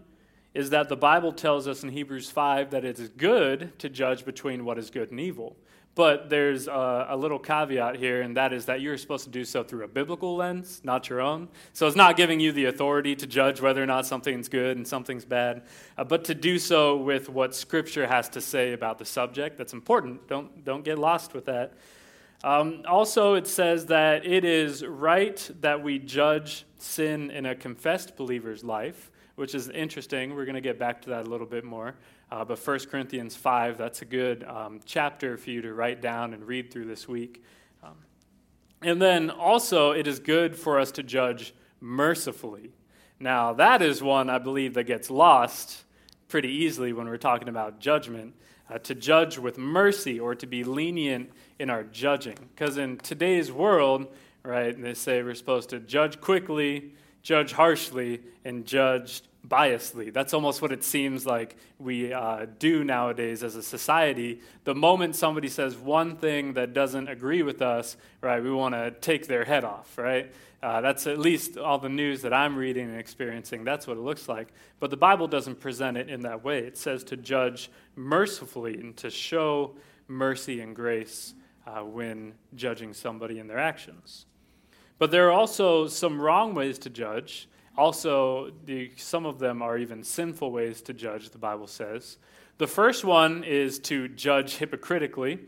is 0.55 0.71
that 0.71 0.89
the 0.89 0.97
Bible 0.97 1.31
tells 1.31 1.69
us 1.69 1.83
in 1.83 1.91
Hebrews 1.91 2.31
5 2.31 2.71
that 2.71 2.87
it 2.87 2.99
is 2.99 3.11
good 3.11 3.79
to 3.81 3.91
judge 3.91 4.25
between 4.25 4.65
what 4.65 4.79
is 4.79 4.89
good 4.89 5.11
and 5.11 5.21
evil. 5.21 5.57
But 5.95 6.29
there's 6.29 6.67
a, 6.67 7.07
a, 7.11 7.17
little 7.17 7.39
caveat 7.39 7.97
here, 7.97 8.23
and 8.23 8.37
that 8.37 8.53
is 8.53 8.67
that 8.67 8.81
you're 8.81 8.99
supposed 8.99 9.25
to 9.25 9.31
do 9.31 9.45
so 9.45 9.63
through 9.63 9.85
a 9.85 9.89
biblical 9.89 10.35
lens, 10.35 10.81
not 10.83 11.09
your 11.09 11.21
own. 11.21 11.49
So 11.73 11.87
it's 11.87 11.95
not 11.95 12.17
giving 12.17 12.41
you 12.41 12.51
the 12.51 12.65
authority 12.65 13.15
to 13.15 13.29
judge 13.29 13.61
whether 13.61 13.81
or 13.81 13.87
not 13.87 14.05
something's 14.05 14.49
good 14.49 14.77
and 14.77 14.87
something's 14.87 15.25
bad, 15.25 15.63
uh, 15.97 16.03
but 16.03 16.25
to 16.25 16.35
do 16.35 16.59
so 16.59 16.97
with 16.97 17.29
what 17.29 17.55
Scripture 17.55 18.09
has 18.09 18.29
to 18.31 18.41
say 18.41 18.73
about 18.73 18.99
the 18.99 19.05
subject. 19.05 19.57
That's 19.57 19.73
important. 19.73 20.27
Don't, 20.27 20.65
don't 20.65 20.85
get 20.85 20.99
lost 20.99 21.33
with 21.33 21.45
that. 21.47 21.75
Um, 22.43 22.83
also, 22.87 23.35
it 23.35 23.47
says 23.47 23.87
that 23.87 24.27
it 24.27 24.45
is 24.45 24.85
right 24.85 25.51
that 25.61 25.83
we 25.83 25.99
judge 25.99 26.67
sin 26.77 27.31
in 27.31 27.47
a 27.47 27.55
confessed 27.55 28.17
believer's 28.17 28.63
life, 28.63 29.11
which 29.37 29.55
is 29.55 29.69
interesting. 29.71 30.35
We're 30.35 30.45
going 30.45 30.55
to 30.57 30.61
get 30.61 30.79
back 30.79 31.01
to 31.03 31.11
that 31.11 31.27
a 31.27 31.31
little 31.31 31.47
bit 31.47 31.65
more. 31.65 31.95
Uh, 32.35 32.45
but 32.45 32.59
1 32.59 32.81
Corinthians 32.91 33.37
5, 33.37 33.79
that's 33.79 34.03
a 34.03 34.05
good 34.05 34.43
um, 34.43 34.81
chapter 34.85 35.37
for 35.37 35.51
you 35.51 35.63
to 35.63 35.73
write 35.73 36.03
down 36.03 36.35
and 36.35 36.45
read 36.45 36.73
through 36.73 36.87
this 36.87 37.07
week. 37.07 37.45
Um, 37.81 37.95
and 38.83 39.01
then 39.01 39.31
also, 39.31 39.93
it 39.93 40.09
is 40.09 40.19
good 40.19 40.57
for 40.57 40.81
us 40.81 40.91
to 40.93 41.05
judge 41.05 41.55
mercifully. 41.81 42.73
Now, 43.21 43.53
that 43.53 43.83
is 43.83 44.03
one 44.03 44.31
I 44.31 44.39
believe 44.39 44.75
that 44.75 44.83
gets 44.83 45.11
lost 45.11 45.85
pretty 46.27 46.49
easily 46.49 46.93
when 46.93 47.07
we're 47.07 47.19
talking 47.19 47.49
about 47.49 47.79
judgment. 47.79 48.35
Uh, 48.69 48.79
to 48.79 48.97
judge 48.97 49.39
with 49.39 49.57
mercy 49.57 50.19
or 50.19 50.35
to 50.35 50.47
be 50.49 50.65
lenient 50.65 51.31
in 51.61 51.71
our 51.71 51.85
judging. 51.85 52.39
Because 52.53 52.79
in 52.79 52.97
today's 52.97 53.53
world, 53.53 54.09
right, 54.43 54.77
they 54.83 54.95
say 54.95 55.23
we're 55.23 55.35
supposed 55.35 55.71
to 55.71 55.79
judge 55.79 56.21
quickly, 56.21 56.95
judge 57.23 57.53
harshly, 57.53 58.23
and 58.45 58.67
judge 58.67 59.23
biasly. 59.47 60.13
That's 60.13 60.33
almost 60.33 60.63
what 60.63 60.73
it 60.73 60.83
seems 60.83 61.27
like 61.27 61.57
we 61.79 62.13
uh, 62.13 62.47
do 62.59 62.83
nowadays 62.83 63.43
as 63.43 63.57
a 63.57 63.63
society. 63.63 64.41
The 64.65 64.75
moment 64.75 65.17
somebody 65.17 65.49
says 65.49 65.77
one 65.77 66.17
thing 66.17 66.55
that 66.55 66.73
doesn't 66.73 67.09
agree 67.09 67.43
with 67.43 67.61
us, 67.61 67.97
right, 68.21 68.43
we 68.43 68.51
want 68.51 68.75
to 68.75 68.91
take 68.91 69.27
their 69.27 69.45
head 69.45 69.65
off, 69.65 69.99
right? 69.99 70.33
Uh, 70.63 70.81
that's 70.81 71.07
at 71.07 71.19
least 71.19 71.59
all 71.59 71.79
the 71.79 71.91
news 71.91 72.23
that 72.23 72.33
I'm 72.33 72.57
reading 72.57 72.89
and 72.89 72.99
experiencing. 72.99 73.65
That's 73.65 73.87
what 73.87 73.99
it 73.99 74.01
looks 74.01 74.29
like. 74.29 74.49
But 74.81 74.91
the 74.91 74.97
Bible 74.97 75.29
doesn't 75.29 75.61
present 75.61 75.99
it 75.99 76.09
in 76.09 76.23
that 76.23 76.43
way. 76.43 76.61
It 76.61 76.79
says 76.79 77.05
to 77.05 77.17
judge 77.19 77.71
mercifully 77.97 78.79
and 78.79 78.97
to 78.97 79.11
show 79.11 79.77
mercy 80.09 80.61
and 80.61 80.75
grace 80.75 81.35
uh, 81.67 81.81
when 81.81 82.35
judging 82.55 82.95
somebody 82.95 83.39
in 83.39 83.47
their 83.47 83.59
actions. 83.59 84.25
But 84.99 85.11
there 85.11 85.29
are 85.29 85.33
also 85.33 85.87
some 85.87 86.19
wrong 86.19 86.55
ways 86.55 86.79
to 86.79 86.91
judge 86.91 87.49
also, 87.77 88.53
the, 88.65 88.93
some 88.97 89.27
of 89.27 89.39
them 89.39 89.61
are 89.63 89.77
even 89.77 90.05
sinful 90.05 90.53
ways 90.53 90.81
to 90.83 90.95
judge, 90.95 91.31
the 91.31 91.39
Bible 91.39 91.67
says. 91.67 92.19
The 92.59 92.69
first 92.69 93.05
one 93.05 93.43
is 93.43 93.81
to 93.81 94.07
judge 94.09 94.57
hypocritically. 94.57 95.41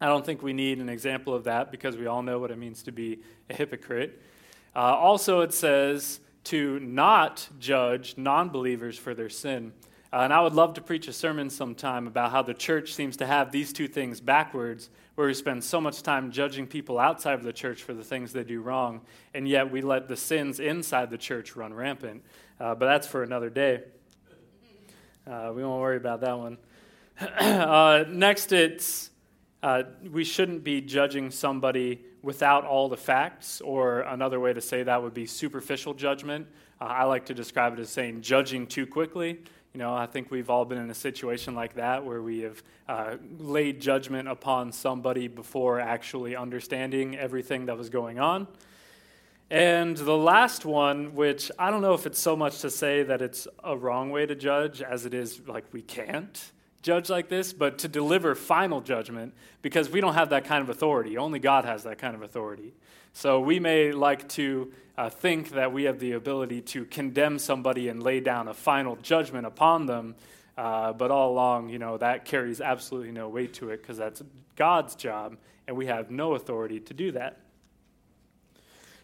I 0.00 0.06
don't 0.06 0.24
think 0.24 0.42
we 0.42 0.54
need 0.54 0.78
an 0.78 0.88
example 0.88 1.34
of 1.34 1.44
that 1.44 1.70
because 1.70 1.96
we 1.96 2.06
all 2.06 2.22
know 2.22 2.38
what 2.38 2.50
it 2.50 2.58
means 2.58 2.82
to 2.84 2.92
be 2.92 3.20
a 3.50 3.54
hypocrite. 3.54 4.20
Uh, 4.74 4.78
also, 4.78 5.42
it 5.42 5.52
says 5.52 6.20
to 6.44 6.80
not 6.80 7.48
judge 7.58 8.14
non 8.16 8.48
believers 8.48 8.98
for 8.98 9.14
their 9.14 9.28
sin. 9.28 9.72
Uh, 10.12 10.18
and 10.18 10.32
I 10.32 10.42
would 10.42 10.52
love 10.52 10.74
to 10.74 10.82
preach 10.82 11.08
a 11.08 11.12
sermon 11.12 11.48
sometime 11.48 12.06
about 12.06 12.32
how 12.32 12.42
the 12.42 12.52
church 12.52 12.92
seems 12.92 13.16
to 13.16 13.26
have 13.26 13.50
these 13.50 13.72
two 13.72 13.88
things 13.88 14.20
backwards 14.20 14.90
where 15.14 15.26
we 15.26 15.32
spend 15.32 15.64
so 15.64 15.80
much 15.80 16.02
time 16.02 16.30
judging 16.30 16.66
people 16.66 16.98
outside 16.98 17.34
of 17.34 17.42
the 17.42 17.52
church 17.52 17.82
for 17.82 17.94
the 17.94 18.04
things 18.04 18.32
they 18.32 18.44
do 18.44 18.60
wrong, 18.60 19.00
and 19.32 19.48
yet 19.48 19.70
we 19.70 19.80
let 19.80 20.08
the 20.08 20.16
sins 20.16 20.60
inside 20.60 21.10
the 21.10 21.16
church 21.16 21.56
run 21.56 21.72
rampant. 21.72 22.22
Uh, 22.60 22.74
but 22.74 22.86
that's 22.86 23.06
for 23.06 23.22
another 23.22 23.48
day. 23.48 23.80
Uh, 25.26 25.52
we 25.54 25.64
won't 25.64 25.80
worry 25.80 25.96
about 25.96 26.20
that 26.20 26.38
one. 26.38 26.58
uh, 27.20 28.04
next, 28.08 28.52
it's 28.52 29.10
uh, 29.62 29.84
we 30.10 30.24
shouldn't 30.24 30.62
be 30.62 30.80
judging 30.80 31.30
somebody 31.30 32.02
without 32.22 32.64
all 32.64 32.88
the 32.88 32.96
facts, 32.96 33.60
or 33.62 34.00
another 34.00 34.40
way 34.40 34.52
to 34.52 34.60
say 34.60 34.82
that 34.82 35.02
would 35.02 35.14
be 35.14 35.24
superficial 35.24 35.94
judgment. 35.94 36.46
Uh, 36.80 36.84
I 36.84 37.04
like 37.04 37.26
to 37.26 37.34
describe 37.34 37.74
it 37.74 37.80
as 37.80 37.88
saying 37.88 38.22
judging 38.22 38.66
too 38.66 38.86
quickly. 38.86 39.40
You 39.74 39.78
know, 39.78 39.94
I 39.94 40.04
think 40.04 40.30
we've 40.30 40.50
all 40.50 40.66
been 40.66 40.76
in 40.76 40.90
a 40.90 40.94
situation 40.94 41.54
like 41.54 41.74
that 41.76 42.04
where 42.04 42.20
we 42.20 42.40
have 42.40 42.62
uh, 42.88 43.16
laid 43.38 43.80
judgment 43.80 44.28
upon 44.28 44.70
somebody 44.70 45.28
before 45.28 45.80
actually 45.80 46.36
understanding 46.36 47.16
everything 47.16 47.66
that 47.66 47.78
was 47.78 47.88
going 47.88 48.20
on. 48.20 48.46
And 49.50 49.96
the 49.96 50.16
last 50.16 50.66
one, 50.66 51.14
which 51.14 51.50
I 51.58 51.70
don't 51.70 51.80
know 51.80 51.94
if 51.94 52.04
it's 52.04 52.18
so 52.18 52.36
much 52.36 52.60
to 52.60 52.70
say 52.70 53.02
that 53.04 53.22
it's 53.22 53.48
a 53.64 53.74
wrong 53.74 54.10
way 54.10 54.26
to 54.26 54.34
judge 54.34 54.82
as 54.82 55.06
it 55.06 55.14
is 55.14 55.40
like 55.46 55.64
we 55.72 55.80
can't 55.80 56.52
judge 56.82 57.08
like 57.08 57.28
this, 57.28 57.52
but 57.52 57.78
to 57.78 57.88
deliver 57.88 58.34
final 58.34 58.80
judgment 58.80 59.34
because 59.62 59.88
we 59.88 60.00
don't 60.00 60.14
have 60.14 60.30
that 60.30 60.44
kind 60.44 60.62
of 60.62 60.68
authority. 60.68 61.16
Only 61.16 61.38
God 61.38 61.64
has 61.64 61.84
that 61.84 61.98
kind 61.98 62.14
of 62.14 62.22
authority. 62.22 62.74
So 63.12 63.40
we 63.40 63.60
may 63.60 63.92
like 63.92 64.28
to 64.30 64.72
uh, 64.98 65.08
think 65.08 65.50
that 65.50 65.72
we 65.72 65.84
have 65.84 65.98
the 65.98 66.12
ability 66.12 66.60
to 66.62 66.84
condemn 66.86 67.38
somebody 67.38 67.88
and 67.88 68.02
lay 68.02 68.20
down 68.20 68.48
a 68.48 68.54
final 68.54 68.96
judgment 68.96 69.46
upon 69.46 69.86
them, 69.86 70.14
uh, 70.58 70.92
but 70.92 71.10
all 71.10 71.32
along, 71.32 71.70
you 71.70 71.78
know, 71.78 71.98
that 71.98 72.24
carries 72.24 72.60
absolutely 72.60 73.12
no 73.12 73.28
weight 73.28 73.54
to 73.54 73.70
it 73.70 73.80
because 73.80 73.96
that's 73.96 74.22
God's 74.56 74.94
job, 74.94 75.36
and 75.66 75.76
we 75.76 75.86
have 75.86 76.10
no 76.10 76.34
authority 76.34 76.80
to 76.80 76.94
do 76.94 77.12
that. 77.12 77.38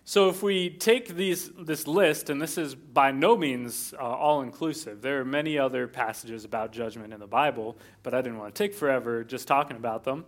So, 0.09 0.31
if 0.31 0.43
we 0.43 0.71
take 0.71 1.17
these, 1.17 1.51
this 1.51 1.87
list, 1.87 2.31
and 2.31 2.41
this 2.41 2.57
is 2.57 2.75
by 2.75 3.11
no 3.11 3.37
means 3.37 3.93
uh, 3.93 4.03
all 4.03 4.41
inclusive, 4.41 5.03
there 5.03 5.21
are 5.21 5.25
many 5.27 5.59
other 5.59 5.87
passages 5.87 6.47
about 6.47 6.73
judgment 6.73 7.13
in 7.13 7.21
the 7.21 7.27
Bible, 7.27 7.77
but 8.03 8.15
I 8.15 8.23
didn't 8.23 8.39
want 8.39 8.55
to 8.55 8.59
take 8.59 8.75
forever 8.75 9.23
just 9.23 9.47
talking 9.47 9.77
about 9.77 10.05
them. 10.05 10.25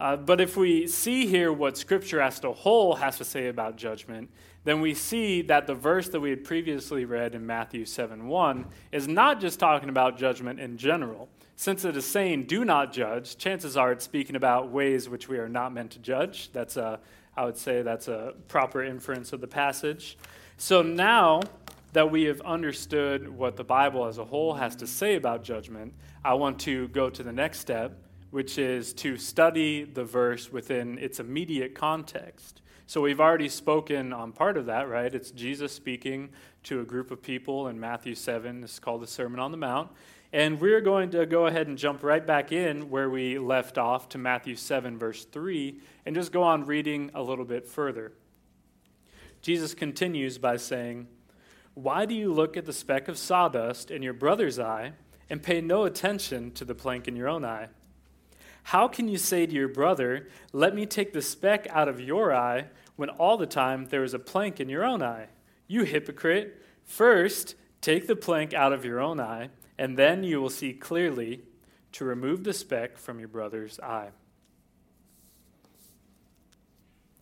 Uh, 0.00 0.16
but 0.16 0.40
if 0.40 0.56
we 0.56 0.86
see 0.86 1.26
here 1.26 1.52
what 1.52 1.76
Scripture 1.76 2.22
as 2.22 2.42
a 2.42 2.50
whole 2.54 2.94
has 2.94 3.18
to 3.18 3.24
say 3.26 3.48
about 3.48 3.76
judgment, 3.76 4.30
then 4.64 4.80
we 4.80 4.94
see 4.94 5.42
that 5.42 5.66
the 5.66 5.74
verse 5.74 6.08
that 6.08 6.20
we 6.20 6.30
had 6.30 6.42
previously 6.42 7.04
read 7.04 7.34
in 7.34 7.44
Matthew 7.44 7.84
7 7.84 8.28
1 8.28 8.64
is 8.92 9.06
not 9.06 9.42
just 9.42 9.60
talking 9.60 9.90
about 9.90 10.16
judgment 10.16 10.58
in 10.58 10.78
general. 10.78 11.28
Since 11.54 11.84
it 11.84 11.98
is 11.98 12.06
saying, 12.06 12.44
do 12.44 12.64
not 12.64 12.94
judge, 12.94 13.36
chances 13.36 13.76
are 13.76 13.92
it's 13.92 14.06
speaking 14.06 14.36
about 14.36 14.70
ways 14.70 15.06
which 15.06 15.28
we 15.28 15.36
are 15.36 15.50
not 15.50 15.74
meant 15.74 15.90
to 15.90 15.98
judge. 15.98 16.50
That's 16.52 16.78
a, 16.78 17.00
I 17.38 17.44
would 17.44 17.56
say 17.56 17.82
that's 17.82 18.08
a 18.08 18.34
proper 18.48 18.82
inference 18.82 19.32
of 19.32 19.40
the 19.40 19.46
passage. 19.46 20.18
So 20.56 20.82
now 20.82 21.42
that 21.92 22.10
we 22.10 22.24
have 22.24 22.40
understood 22.40 23.28
what 23.28 23.56
the 23.56 23.62
Bible 23.62 24.06
as 24.06 24.18
a 24.18 24.24
whole 24.24 24.54
has 24.54 24.74
to 24.76 24.88
say 24.88 25.14
about 25.14 25.44
judgment, 25.44 25.94
I 26.24 26.34
want 26.34 26.58
to 26.62 26.88
go 26.88 27.08
to 27.08 27.22
the 27.22 27.32
next 27.32 27.60
step 27.60 27.96
which 28.30 28.58
is 28.58 28.92
to 28.92 29.16
study 29.16 29.84
the 29.84 30.04
verse 30.04 30.52
within 30.52 30.98
its 30.98 31.18
immediate 31.20 31.74
context. 31.74 32.60
So 32.86 33.00
we've 33.00 33.20
already 33.20 33.48
spoken 33.48 34.12
on 34.12 34.32
part 34.32 34.56
of 34.56 34.66
that, 34.66 34.88
right? 34.88 35.14
It's 35.14 35.30
Jesus 35.30 35.72
speaking 35.72 36.30
to 36.64 36.80
a 36.80 36.84
group 36.84 37.10
of 37.10 37.22
people 37.22 37.68
in 37.68 37.78
Matthew 37.78 38.14
7. 38.14 38.60
This 38.60 38.74
is 38.74 38.78
called 38.80 39.02
the 39.02 39.06
Sermon 39.06 39.40
on 39.40 39.50
the 39.50 39.56
Mount. 39.56 39.90
And 40.32 40.60
we're 40.60 40.82
going 40.82 41.10
to 41.10 41.24
go 41.24 41.46
ahead 41.46 41.68
and 41.68 41.78
jump 41.78 42.02
right 42.02 42.26
back 42.26 42.52
in 42.52 42.90
where 42.90 43.08
we 43.08 43.38
left 43.38 43.78
off 43.78 44.10
to 44.10 44.18
Matthew 44.18 44.56
7, 44.56 44.98
verse 44.98 45.24
3, 45.24 45.80
and 46.04 46.14
just 46.14 46.32
go 46.32 46.42
on 46.42 46.66
reading 46.66 47.10
a 47.14 47.22
little 47.22 47.46
bit 47.46 47.66
further. 47.66 48.12
Jesus 49.40 49.72
continues 49.72 50.36
by 50.36 50.56
saying, 50.56 51.06
Why 51.72 52.04
do 52.04 52.14
you 52.14 52.32
look 52.32 52.58
at 52.58 52.66
the 52.66 52.74
speck 52.74 53.08
of 53.08 53.16
sawdust 53.16 53.90
in 53.90 54.02
your 54.02 54.12
brother's 54.12 54.58
eye 54.58 54.92
and 55.30 55.42
pay 55.42 55.62
no 55.62 55.84
attention 55.84 56.50
to 56.52 56.64
the 56.66 56.74
plank 56.74 57.08
in 57.08 57.16
your 57.16 57.28
own 57.28 57.44
eye? 57.44 57.68
How 58.64 58.86
can 58.86 59.08
you 59.08 59.16
say 59.16 59.46
to 59.46 59.54
your 59.54 59.68
brother, 59.68 60.28
Let 60.52 60.74
me 60.74 60.84
take 60.84 61.14
the 61.14 61.22
speck 61.22 61.66
out 61.70 61.88
of 61.88 62.00
your 62.00 62.34
eye, 62.34 62.66
when 62.96 63.08
all 63.08 63.38
the 63.38 63.46
time 63.46 63.86
there 63.86 64.04
is 64.04 64.12
a 64.12 64.18
plank 64.18 64.60
in 64.60 64.68
your 64.68 64.84
own 64.84 65.02
eye? 65.02 65.28
You 65.66 65.84
hypocrite! 65.84 66.62
First, 66.84 67.54
take 67.80 68.06
the 68.06 68.16
plank 68.16 68.52
out 68.52 68.74
of 68.74 68.84
your 68.84 69.00
own 69.00 69.20
eye, 69.20 69.50
and 69.78 69.96
then 69.96 70.24
you 70.24 70.40
will 70.40 70.50
see 70.50 70.72
clearly 70.72 71.42
to 71.92 72.04
remove 72.04 72.44
the 72.44 72.52
speck 72.52 72.98
from 72.98 73.18
your 73.18 73.28
brother's 73.28 73.78
eye. 73.80 74.10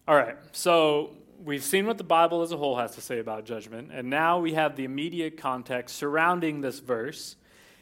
All 0.09 0.17
right, 0.17 0.37
so 0.53 1.11
we've 1.45 1.65
seen 1.65 1.87
what 1.87 1.99
the 1.99 2.05
Bible 2.05 2.43
as 2.43 2.53
a 2.53 2.57
whole 2.57 2.77
has 2.77 2.95
to 2.95 3.01
say 3.01 3.19
about 3.19 3.45
judgment, 3.45 3.91
and 3.93 4.09
now 4.09 4.39
we 4.39 4.55
have 4.55 4.77
the 4.77 4.85
immediate 4.85 5.37
context 5.37 5.97
surrounding 5.97 6.61
this 6.61 6.79
verse 6.79 7.37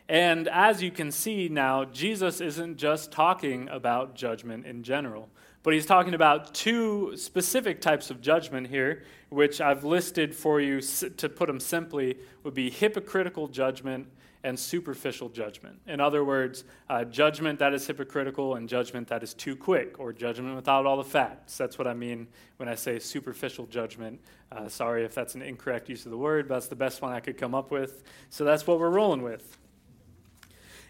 and 0.08 0.48
as 0.48 0.82
you 0.82 0.90
can 0.90 1.10
see 1.10 1.48
now, 1.48 1.84
Jesus 1.86 2.40
isn't 2.40 2.76
just 2.76 3.10
talking 3.10 3.68
about 3.68 4.14
judgment 4.14 4.66
in 4.66 4.82
general, 4.82 5.30
but 5.62 5.72
he's 5.72 5.86
talking 5.86 6.12
about 6.12 6.54
two 6.54 7.16
specific 7.16 7.80
types 7.80 8.10
of 8.10 8.20
judgment 8.20 8.66
here, 8.66 9.04
which 9.30 9.62
I've 9.62 9.82
listed 9.82 10.34
for 10.34 10.60
you 10.60 10.80
to 10.82 11.28
put 11.28 11.46
them 11.46 11.58
simply 11.58 12.18
would 12.42 12.52
be 12.52 12.68
hypocritical 12.68 13.48
judgment 13.48 14.08
and 14.44 14.58
superficial 14.58 15.30
judgment. 15.30 15.80
In 15.86 16.00
other 16.00 16.22
words, 16.22 16.64
uh, 16.90 17.02
judgment 17.04 17.58
that 17.58 17.72
is 17.72 17.86
hypocritical 17.86 18.56
and 18.56 18.68
judgment 18.68 19.08
that 19.08 19.22
is 19.22 19.32
too 19.32 19.56
quick, 19.56 19.98
or 19.98 20.12
judgment 20.12 20.54
without 20.54 20.84
all 20.84 20.98
the 20.98 21.02
facts. 21.02 21.56
That's 21.56 21.78
what 21.78 21.88
I 21.88 21.94
mean 21.94 22.28
when 22.58 22.68
I 22.68 22.74
say 22.74 22.98
superficial 22.98 23.66
judgment. 23.66 24.20
Uh, 24.52 24.68
sorry 24.68 25.04
if 25.04 25.14
that's 25.14 25.34
an 25.34 25.42
incorrect 25.42 25.88
use 25.88 26.04
of 26.04 26.10
the 26.10 26.18
word, 26.18 26.46
but 26.46 26.56
that's 26.56 26.68
the 26.68 26.76
best 26.76 27.00
one 27.00 27.12
I 27.12 27.20
could 27.20 27.38
come 27.38 27.54
up 27.54 27.70
with. 27.70 28.04
So 28.28 28.44
that's 28.44 28.66
what 28.66 28.78
we're 28.78 28.90
rolling 28.90 29.22
with. 29.22 29.58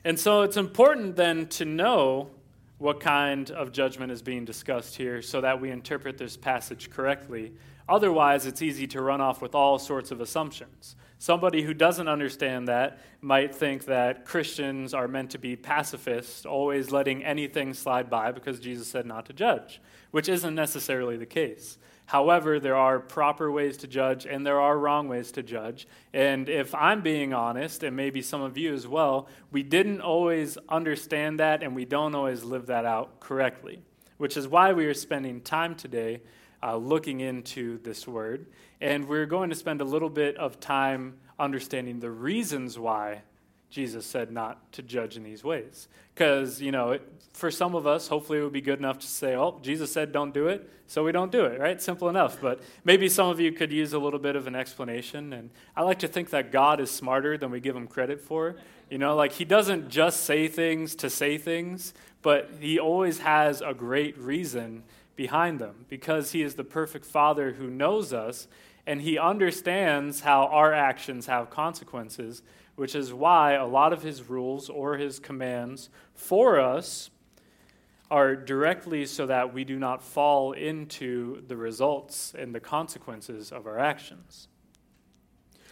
And 0.05 0.19
so 0.19 0.43
it's 0.43 0.57
important 0.57 1.17
then 1.17 1.47
to 1.47 1.65
know 1.65 2.31
what 2.79 2.99
kind 2.99 3.53
of 3.53 3.71
judgment 3.71 4.11
is 4.11 4.21
being 4.21 4.45
discussed 4.45 4.97
here 4.97 5.23
so 5.23 5.41
that 5.41 5.61
we 5.61 5.71
interpret 5.71 6.19
this 6.19 6.37
passage 6.37 6.91
correctly. 6.91 7.53
Otherwise, 7.89 8.47
it's 8.47 8.63
easy 8.63 8.89
to 8.89 9.01
run 9.01 9.21
off 9.21 9.41
with 9.41 9.55
all 9.55 9.79
sorts 9.79 10.11
of 10.11 10.21
assumptions. 10.21 10.97
Somebody 11.25 11.63
who 11.63 11.73
doesn't 11.73 12.07
understand 12.07 12.69
that 12.69 12.99
might 13.23 13.55
think 13.55 13.87
that 13.87 14.27
Christians 14.27 14.93
are 14.93 15.09
meant 15.09 15.31
to 15.31 15.39
be 15.39 15.57
pacifists, 15.57 16.45
always 16.45 16.91
letting 16.91 17.25
anything 17.25 17.73
slide 17.73 18.11
by 18.11 18.31
because 18.31 18.61
Jesus 18.61 18.89
said 18.89 19.07
not 19.07 19.25
to 19.25 19.33
judge, 19.33 19.81
which 20.11 20.29
isn't 20.29 20.55
necessarily 20.55 21.17
the 21.17 21.25
case. 21.25 21.79
However, 22.05 22.61
there 22.61 22.77
are 22.77 23.01
proper 23.01 23.51
ways 23.51 23.79
to 23.79 23.87
judge 23.87 24.27
and 24.27 24.47
there 24.47 24.61
are 24.61 24.79
wrong 24.79 25.09
ways 25.09 25.33
to 25.33 25.43
judge. 25.43 25.89
And 26.13 26.47
if 26.51 26.75
I'm 26.75 27.01
being 27.01 27.33
honest, 27.33 27.83
and 27.85 27.97
maybe 27.97 28.21
some 28.21 28.43
of 28.43 28.59
you 28.59 28.75
as 28.75 28.87
well, 28.87 29.27
we 29.51 29.63
didn't 29.63 30.03
always 30.03 30.59
understand 30.69 31.41
that 31.41 31.63
and 31.63 31.75
we 31.75 31.87
don't 31.87 32.15
always 32.15 32.45
live 32.45 32.67
that 32.67 32.85
out 32.85 33.21
correctly, 33.21 33.81
which 34.19 34.37
is 34.37 34.47
why 34.47 34.75
we 34.75 34.85
are 34.85 34.93
spending 34.93 35.41
time 35.41 35.75
today 35.75 36.21
uh, 36.65 36.77
looking 36.77 37.21
into 37.21 37.79
this 37.83 38.09
word. 38.09 38.47
And 38.81 39.07
we're 39.07 39.27
going 39.27 39.51
to 39.51 39.57
spend 39.57 39.81
a 39.81 39.85
little 39.85 40.09
bit 40.09 40.37
of 40.39 40.61
time 40.61 41.15
understanding 41.39 42.01
the 42.01 42.11
reasons 42.11 42.79
why 42.79 43.23
Jesus 43.69 44.07
said 44.07 44.31
not 44.31 44.73
to 44.73 44.83
judge 44.83 45.17
in 45.17 45.25
these 45.25 45.43
ways. 45.43 45.89
Because, 46.15 46.63
you 46.63 46.71
know, 46.71 46.93
it, 46.93 47.03
for 47.33 47.51
some 47.51 47.75
of 47.75 47.87
us, 47.87 48.07
hopefully 48.07 48.39
it 48.39 48.43
would 48.43 48.53
be 48.53 48.61
good 48.61 48.79
enough 48.79 49.01
to 49.01 49.07
say, 49.07 49.35
oh, 49.35 49.59
Jesus 49.63 49.93
said 49.93 50.13
don't 50.13 50.33
do 50.33 50.47
it, 50.47 50.71
so 50.87 51.03
we 51.03 51.11
don't 51.11 51.33
do 51.33 51.45
it, 51.45 51.59
right? 51.59 51.83
Simple 51.83 52.09
enough. 52.09 52.41
But 52.41 52.61
maybe 52.85 53.09
some 53.09 53.29
of 53.29 53.41
you 53.41 53.51
could 53.51 53.73
use 53.73 53.93
a 53.93 53.99
little 53.99 54.21
bit 54.21 54.37
of 54.37 54.47
an 54.47 54.55
explanation. 54.55 55.33
And 55.33 55.51
I 55.77 55.83
like 55.83 55.99
to 56.01 56.09
think 56.09 56.31
that 56.31 56.53
God 56.53 56.81
is 56.81 56.91
smarter 56.91 57.37
than 57.37 57.51
we 57.51 57.59
give 57.59 57.75
him 57.75 57.89
credit 57.89 58.21
for. 58.21 58.57
You 58.89 58.99
know, 58.99 59.17
like 59.17 59.33
he 59.33 59.45
doesn't 59.45 59.89
just 59.89 60.21
say 60.21 60.47
things 60.47 60.95
to 60.97 61.11
say 61.11 61.37
things, 61.37 61.95
but 62.23 62.51
he 62.61 62.79
always 62.79 63.19
has 63.19 63.61
a 63.61 63.75
great 63.75 64.17
reason 64.17 64.85
behind 65.17 65.59
them 65.59 65.87
because 65.89 66.33
he 66.33 66.43
is 66.43 66.55
the 66.55 66.65
perfect 66.65 67.05
father 67.05 67.53
who 67.53 67.69
knows 67.69 68.13
us 68.13 68.49
and 68.87 69.03
he 69.03 69.19
understands 69.19 70.21
how 70.21 70.47
our 70.47 70.73
actions 70.73 71.27
have 71.27 71.51
consequences 71.51 72.43
which 72.77 72.95
is 72.95 73.13
why 73.13 73.53
a 73.53 73.67
lot 73.67 73.93
of 73.93 74.03
his 74.03 74.29
rules 74.29 74.69
or 74.69 74.97
his 74.97 75.19
commands 75.19 75.91
for 76.15 76.59
us 76.59 77.11
are 78.11 78.37
directly 78.37 79.07
so 79.07 79.27
that 79.27 79.55
we 79.55 79.65
do 79.65 79.79
not 79.79 80.03
fall 80.03 80.53
into 80.53 81.43
the 81.47 81.57
results 81.57 82.35
and 82.37 82.55
the 82.55 82.61
consequences 82.61 83.51
of 83.51 83.67
our 83.67 83.79
actions. 83.79 84.49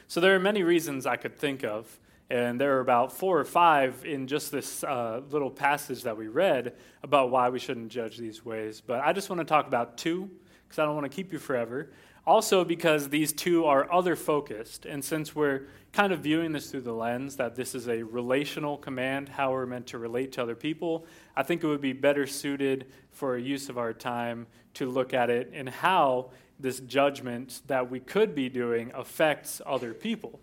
So 0.09 0.21
there 0.21 0.35
are 0.35 0.41
many 0.41 0.63
reasons 0.63 1.07
I 1.07 1.17
could 1.17 1.37
think 1.37 1.65
of, 1.65 1.99
and 2.33 2.59
there 2.59 2.79
are 2.79 2.81
about 2.81 3.13
four 3.13 3.39
or 3.39 3.45
five 3.45 4.07
in 4.07 4.27
just 4.27 4.51
this 4.51 4.83
uh, 4.85 5.21
little 5.29 5.51
passage 5.51 6.05
that 6.05 6.17
we 6.17 6.29
read 6.29 6.73
about 7.03 7.31
why 7.31 7.51
we 7.51 7.59
shouldn't 7.59 7.93
judge 7.93 8.17
these 8.17 8.43
ways. 8.43 8.81
But 8.81 9.03
I 9.05 9.13
just 9.13 9.29
want 9.29 9.41
to 9.41 9.45
talk 9.45 9.67
about 9.67 9.99
two 9.99 10.31
because 10.65 10.79
I 10.79 10.87
don't 10.87 10.95
want 10.95 11.05
to 11.05 11.15
keep 11.15 11.31
you 11.35 11.39
forever. 11.39 11.91
Also, 12.27 12.65
because 12.65 13.11
these 13.11 13.35
two 13.35 13.67
are 13.67 13.93
other 13.93 14.17
focused, 14.17 14.87
and 14.87 15.05
since 15.05 15.37
we're 15.37 15.67
kind 15.93 16.11
of 16.11 16.21
viewing 16.21 16.53
this 16.53 16.71
through 16.71 16.81
the 16.81 16.93
lens 16.95 17.37
that 17.37 17.55
this 17.55 17.75
is 17.75 17.87
a 17.87 18.03
relational 18.03 18.79
command, 18.79 19.29
how 19.29 19.53
we're 19.53 19.67
meant 19.67 19.89
to 19.89 19.99
relate 19.99 20.33
to 20.33 20.43
other 20.43 20.55
people, 20.55 21.05
I 21.37 21.43
think 21.43 21.63
it 21.63 21.67
would 21.67 21.83
be 21.83 21.93
better 21.93 22.27
suited 22.27 22.87
for 23.11 23.37
a 23.37 23.43
use 23.43 23.69
of 23.69 23.77
our 23.77 23.93
time 23.93 24.47
to 24.75 24.89
look 24.89 25.13
at 25.13 25.29
it 25.29 25.51
and 25.53 25.69
how 25.69 26.31
this 26.59 26.81
judgment 26.81 27.61
that 27.67 27.91
we 27.91 28.01
could 28.01 28.35
be 28.35 28.49
doing 28.49 28.91
affects 28.95 29.61
other 29.67 29.93
people. 29.93 30.41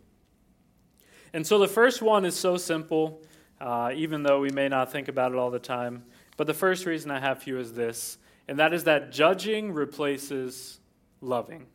And 1.34 1.46
so 1.46 1.60
the 1.60 1.68
first 1.68 2.02
one 2.02 2.26
is 2.26 2.36
so 2.36 2.58
simple, 2.58 3.22
uh, 3.62 3.92
even 3.96 4.24
though 4.24 4.40
we 4.40 4.50
may 4.50 4.68
not 4.68 4.92
think 4.92 5.08
about 5.08 5.32
it 5.32 5.38
all 5.38 5.52
the 5.52 5.60
time. 5.60 6.04
But 6.38 6.48
the 6.48 6.54
first 6.54 6.86
reason 6.86 7.12
I 7.12 7.20
have 7.20 7.44
for 7.44 7.50
you 7.50 7.60
is 7.60 7.74
this, 7.74 8.18
and 8.48 8.58
that 8.60 8.74
is 8.74 8.86
that 8.86 9.12
judging 9.12 9.74
replaces 9.74 10.80
loving. 11.22 11.68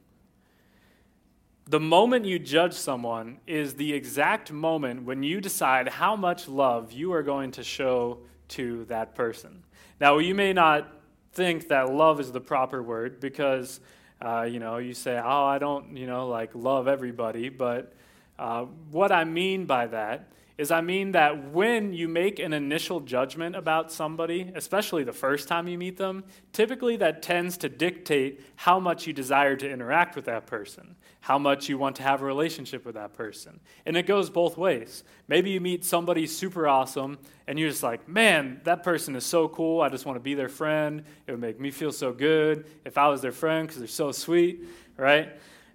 The 1.67 1.81
moment 1.81 2.27
you 2.27 2.39
judge 2.39 2.75
someone 2.75 3.39
is 3.47 3.75
the 3.75 3.93
exact 3.95 4.53
moment 4.53 5.05
when 5.05 5.23
you 5.23 5.41
decide 5.41 5.89
how 5.89 6.15
much 6.15 6.47
love 6.47 6.93
you 6.93 7.13
are 7.13 7.23
going 7.23 7.53
to 7.53 7.65
show 7.65 8.19
to 8.49 8.85
that 8.87 9.15
person. 9.15 9.63
Now, 10.01 10.19
you 10.19 10.35
may 10.35 10.53
not 10.53 10.93
think 11.33 11.69
that 11.69 11.93
love 11.93 12.21
is 12.21 12.33
the 12.33 12.41
proper 12.41 12.83
word 12.83 13.19
because, 13.21 13.81
uh, 14.21 14.43
you 14.43 14.59
know, 14.59 14.77
you 14.77 14.93
say, 14.93 15.19
oh, 15.19 15.45
I 15.45 15.59
don't, 15.59 15.97
you 15.97 16.07
know, 16.07 16.29
like 16.29 16.55
love 16.55 16.87
everybody. 16.87 17.49
But 17.49 17.95
uh, 18.39 18.65
what 18.91 19.13
I 19.13 19.25
mean 19.25 19.67
by 19.67 19.87
that 19.89 20.29
is 20.57 20.71
I 20.71 20.83
mean 20.83 21.13
that 21.13 21.51
when 21.51 21.93
you 21.93 22.07
make 22.07 22.39
an 22.39 22.53
initial 22.53 23.01
judgment 23.01 23.57
about 23.57 23.91
somebody, 23.91 24.53
especially 24.55 25.03
the 25.03 25.13
first 25.13 25.49
time 25.49 25.67
you 25.67 25.77
meet 25.77 25.97
them, 25.97 26.23
typically 26.53 26.97
that 26.99 27.23
tends 27.23 27.57
to 27.59 27.69
dictate 27.69 28.41
how 28.55 28.79
much 28.79 29.05
you 29.05 29.13
desire 29.13 29.57
to 29.57 29.69
interact 29.69 30.15
with 30.15 30.27
that 30.27 30.47
person, 30.47 30.95
how 31.23 31.39
much 31.39 31.69
you 31.69 31.77
want 31.77 31.97
to 31.97 32.05
have 32.05 32.23
a 32.23 32.25
relationship 32.25 32.87
with 32.87 32.95
that 32.95 33.15
person. 33.15 33.59
And 33.85 33.97
it 33.97 34.07
goes 34.07 34.31
both 34.31 34.57
ways. 34.57 35.03
Maybe 35.27 35.51
you 35.51 35.61
meet 35.61 35.85
somebody 35.85 36.25
super 36.29 36.69
awesome 36.69 37.19
and 37.49 37.59
you're 37.59 37.71
just 37.71 37.83
like, 37.83 38.09
man, 38.09 38.61
that 38.63 38.85
person 38.85 39.17
is 39.17 39.27
so 39.27 39.49
cool. 39.49 39.81
I 39.81 39.89
just 39.89 40.07
want 40.07 40.17
to 40.17 40.23
be 40.23 40.35
their 40.35 40.49
friend. 40.49 41.03
It 41.27 41.33
would 41.33 41.41
make 41.41 41.59
me 41.59 41.73
feel 41.73 41.91
so 41.91 42.13
good 42.13 42.67
if 42.85 42.97
I 42.97 43.09
was 43.09 43.23
their 43.23 43.33
friend 43.33 43.67
because 43.67 43.81
they're 43.81 43.89
so 43.89 44.13
sweet, 44.13 44.65
right? 44.97 45.31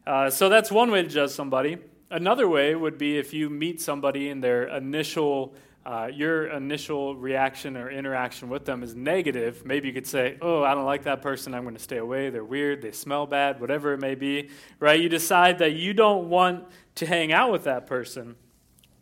Uh, 0.07 0.29
so 0.29 0.47
that's 0.47 0.71
one 0.71 0.89
way 0.89 1.03
to 1.03 1.09
judge 1.09 1.31
somebody. 1.31 1.79
Another 2.11 2.47
way 2.47 2.73
would 2.73 2.97
be 2.97 3.17
if 3.17 3.33
you 3.33 3.49
meet 3.49 3.79
somebody 3.79 4.29
and 4.29 4.43
their 4.43 4.63
initial, 4.63 5.53
uh, 5.85 6.09
your 6.11 6.47
initial 6.47 7.15
reaction 7.15 7.77
or 7.77 7.91
interaction 7.91 8.49
with 8.49 8.65
them 8.65 8.81
is 8.81 8.95
negative. 8.95 9.63
Maybe 9.63 9.89
you 9.89 9.93
could 9.93 10.07
say, 10.07 10.37
"Oh, 10.41 10.63
I 10.63 10.73
don't 10.73 10.85
like 10.85 11.03
that 11.03 11.21
person. 11.21 11.53
I'm 11.53 11.63
going 11.63 11.75
to 11.75 11.81
stay 11.81 11.97
away. 11.97 12.31
They're 12.31 12.43
weird. 12.43 12.81
They 12.81 12.91
smell 12.91 13.27
bad. 13.27 13.61
Whatever 13.61 13.93
it 13.93 13.99
may 13.99 14.15
be." 14.15 14.49
Right? 14.79 14.99
You 14.99 15.07
decide 15.07 15.59
that 15.59 15.73
you 15.73 15.93
don't 15.93 16.29
want 16.29 16.65
to 16.95 17.05
hang 17.05 17.31
out 17.31 17.51
with 17.51 17.65
that 17.65 17.85
person, 17.85 18.35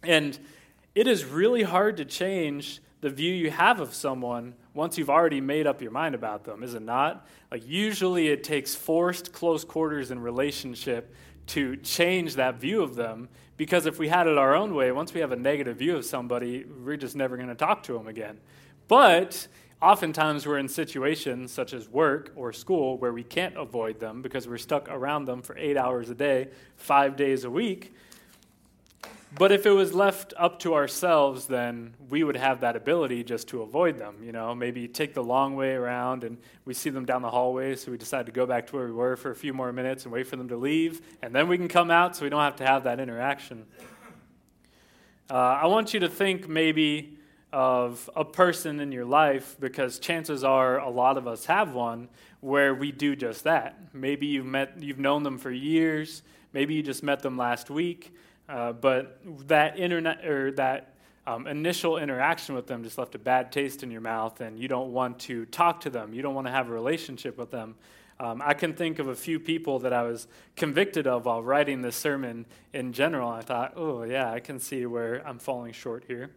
and 0.03 0.37
it 0.93 1.07
is 1.07 1.23
really 1.23 1.63
hard 1.63 1.97
to 1.97 2.05
change 2.05 2.81
the 2.99 3.09
view 3.09 3.33
you 3.33 3.51
have 3.51 3.79
of 3.79 3.93
someone 3.93 4.55
once 4.73 4.97
you've 4.97 5.09
already 5.09 5.39
made 5.39 5.65
up 5.65 5.81
your 5.81 5.91
mind 5.91 6.13
about 6.13 6.43
them, 6.43 6.61
is 6.61 6.73
it 6.73 6.81
not? 6.81 7.27
Like, 7.51 7.67
usually 7.67 8.27
it 8.27 8.43
takes 8.43 8.75
forced 8.75 9.31
close 9.33 9.63
quarters 9.63 10.11
in 10.11 10.19
relationship 10.19 11.13
to 11.47 11.77
change 11.77 12.35
that 12.35 12.59
view 12.59 12.83
of 12.83 12.95
them 12.95 13.29
because 13.57 13.87
if 13.87 13.97
we 13.97 14.07
had 14.07 14.27
it 14.27 14.37
our 14.37 14.55
own 14.55 14.75
way, 14.75 14.91
once 14.91 15.13
we 15.13 15.21
have 15.21 15.31
a 15.31 15.35
negative 15.35 15.77
view 15.77 15.97
of 15.97 16.05
somebody, 16.05 16.63
we're 16.63 16.97
just 16.97 17.15
never 17.15 17.35
going 17.35 17.49
to 17.49 17.55
talk 17.55 17.83
to 17.83 17.93
them 17.93 18.07
again. 18.07 18.37
But 18.87 19.47
oftentimes 19.81 20.45
we're 20.45 20.59
in 20.59 20.69
situations 20.69 21.51
such 21.51 21.73
as 21.73 21.89
work 21.89 22.31
or 22.35 22.53
school 22.53 22.97
where 22.97 23.11
we 23.11 23.23
can't 23.23 23.57
avoid 23.57 23.99
them 23.99 24.21
because 24.21 24.47
we're 24.47 24.57
stuck 24.57 24.87
around 24.89 25.25
them 25.25 25.41
for 25.41 25.57
eight 25.57 25.75
hours 25.75 26.09
a 26.09 26.15
day, 26.15 26.49
five 26.75 27.15
days 27.15 27.43
a 27.43 27.49
week. 27.49 27.93
But 29.35 29.51
if 29.51 29.65
it 29.65 29.71
was 29.71 29.93
left 29.93 30.33
up 30.37 30.59
to 30.59 30.73
ourselves, 30.73 31.47
then 31.47 31.95
we 32.09 32.23
would 32.23 32.37
have 32.37 32.61
that 32.61 32.75
ability 32.75 33.23
just 33.23 33.49
to 33.49 33.61
avoid 33.61 33.99
them. 33.99 34.15
You 34.23 34.31
know, 34.31 34.55
maybe 34.55 34.87
take 34.87 35.13
the 35.13 35.23
long 35.23 35.55
way 35.55 35.73
around 35.73 36.23
and 36.23 36.37
we 36.63 36.73
see 36.73 36.89
them 36.89 37.05
down 37.05 37.21
the 37.21 37.29
hallway, 37.29 37.75
so 37.75 37.91
we 37.91 37.97
decide 37.97 38.25
to 38.27 38.31
go 38.31 38.45
back 38.45 38.67
to 38.67 38.75
where 38.75 38.85
we 38.85 38.93
were 38.93 39.17
for 39.17 39.31
a 39.31 39.35
few 39.35 39.53
more 39.53 39.73
minutes 39.73 40.05
and 40.05 40.13
wait 40.13 40.27
for 40.27 40.37
them 40.37 40.47
to 40.47 40.55
leave, 40.55 41.01
and 41.21 41.35
then 41.35 41.47
we 41.47 41.57
can 41.57 41.67
come 41.67 41.91
out 41.91 42.15
so 42.15 42.23
we 42.23 42.29
don't 42.29 42.41
have 42.41 42.55
to 42.57 42.65
have 42.65 42.85
that 42.85 42.99
interaction. 42.99 43.65
Uh, 45.29 45.33
I 45.33 45.65
want 45.65 45.93
you 45.93 45.99
to 45.99 46.09
think 46.09 46.47
maybe 46.47 47.17
of 47.51 48.09
a 48.15 48.23
person 48.23 48.79
in 48.79 48.91
your 48.91 49.05
life 49.05 49.57
because 49.59 49.99
chances 49.99 50.43
are 50.43 50.79
a 50.79 50.89
lot 50.89 51.17
of 51.17 51.27
us 51.27 51.45
have 51.45 51.73
one 51.73 52.07
where 52.39 52.73
we 52.73 52.91
do 52.93 53.15
just 53.15 53.43
that. 53.43 53.77
Maybe 53.93 54.27
you've 54.27 54.45
met, 54.45 54.81
you've 54.81 54.99
known 54.99 55.23
them 55.23 55.37
for 55.37 55.51
years. 55.51 56.23
Maybe 56.53 56.75
you 56.75 56.83
just 56.83 57.03
met 57.03 57.21
them 57.21 57.37
last 57.37 57.69
week. 57.69 58.13
Uh, 58.49 58.71
but 58.71 59.19
that 59.47 59.77
internet 59.77 60.25
or 60.25 60.51
that 60.53 60.93
um, 61.25 61.45
initial 61.47 61.97
interaction 61.97 62.55
with 62.55 62.67
them 62.67 62.83
just 62.83 62.97
left 62.97 63.13
a 63.15 63.19
bad 63.19 63.51
taste 63.51 63.83
in 63.83 63.91
your 63.91 64.01
mouth, 64.01 64.39
and 64.39 64.57
you 64.57 64.69
don't 64.69 64.93
want 64.93 65.19
to 65.19 65.45
talk 65.47 65.81
to 65.81 65.89
them. 65.89 66.13
You 66.13 66.21
don't 66.21 66.33
want 66.33 66.47
to 66.47 66.51
have 66.51 66.69
a 66.69 66.71
relationship 66.71 67.37
with 67.37 67.51
them. 67.51 67.75
Um, 68.19 68.41
I 68.43 68.53
can 68.53 68.73
think 68.73 68.97
of 68.97 69.09
a 69.09 69.15
few 69.15 69.39
people 69.39 69.79
that 69.79 69.93
I 69.93 70.03
was 70.03 70.27
convicted 70.55 71.05
of 71.05 71.25
while 71.25 71.43
writing 71.43 71.81
this 71.81 71.95
sermon 71.95 72.45
in 72.73 72.93
general. 72.93 73.29
I 73.29 73.41
thought, 73.41 73.73
oh, 73.75 74.03
yeah, 74.03 74.31
I 74.31 74.39
can 74.39 74.59
see 74.59 74.85
where 74.85 75.27
I'm 75.27 75.37
falling 75.37 75.73
short 75.73 76.05
here. 76.07 76.31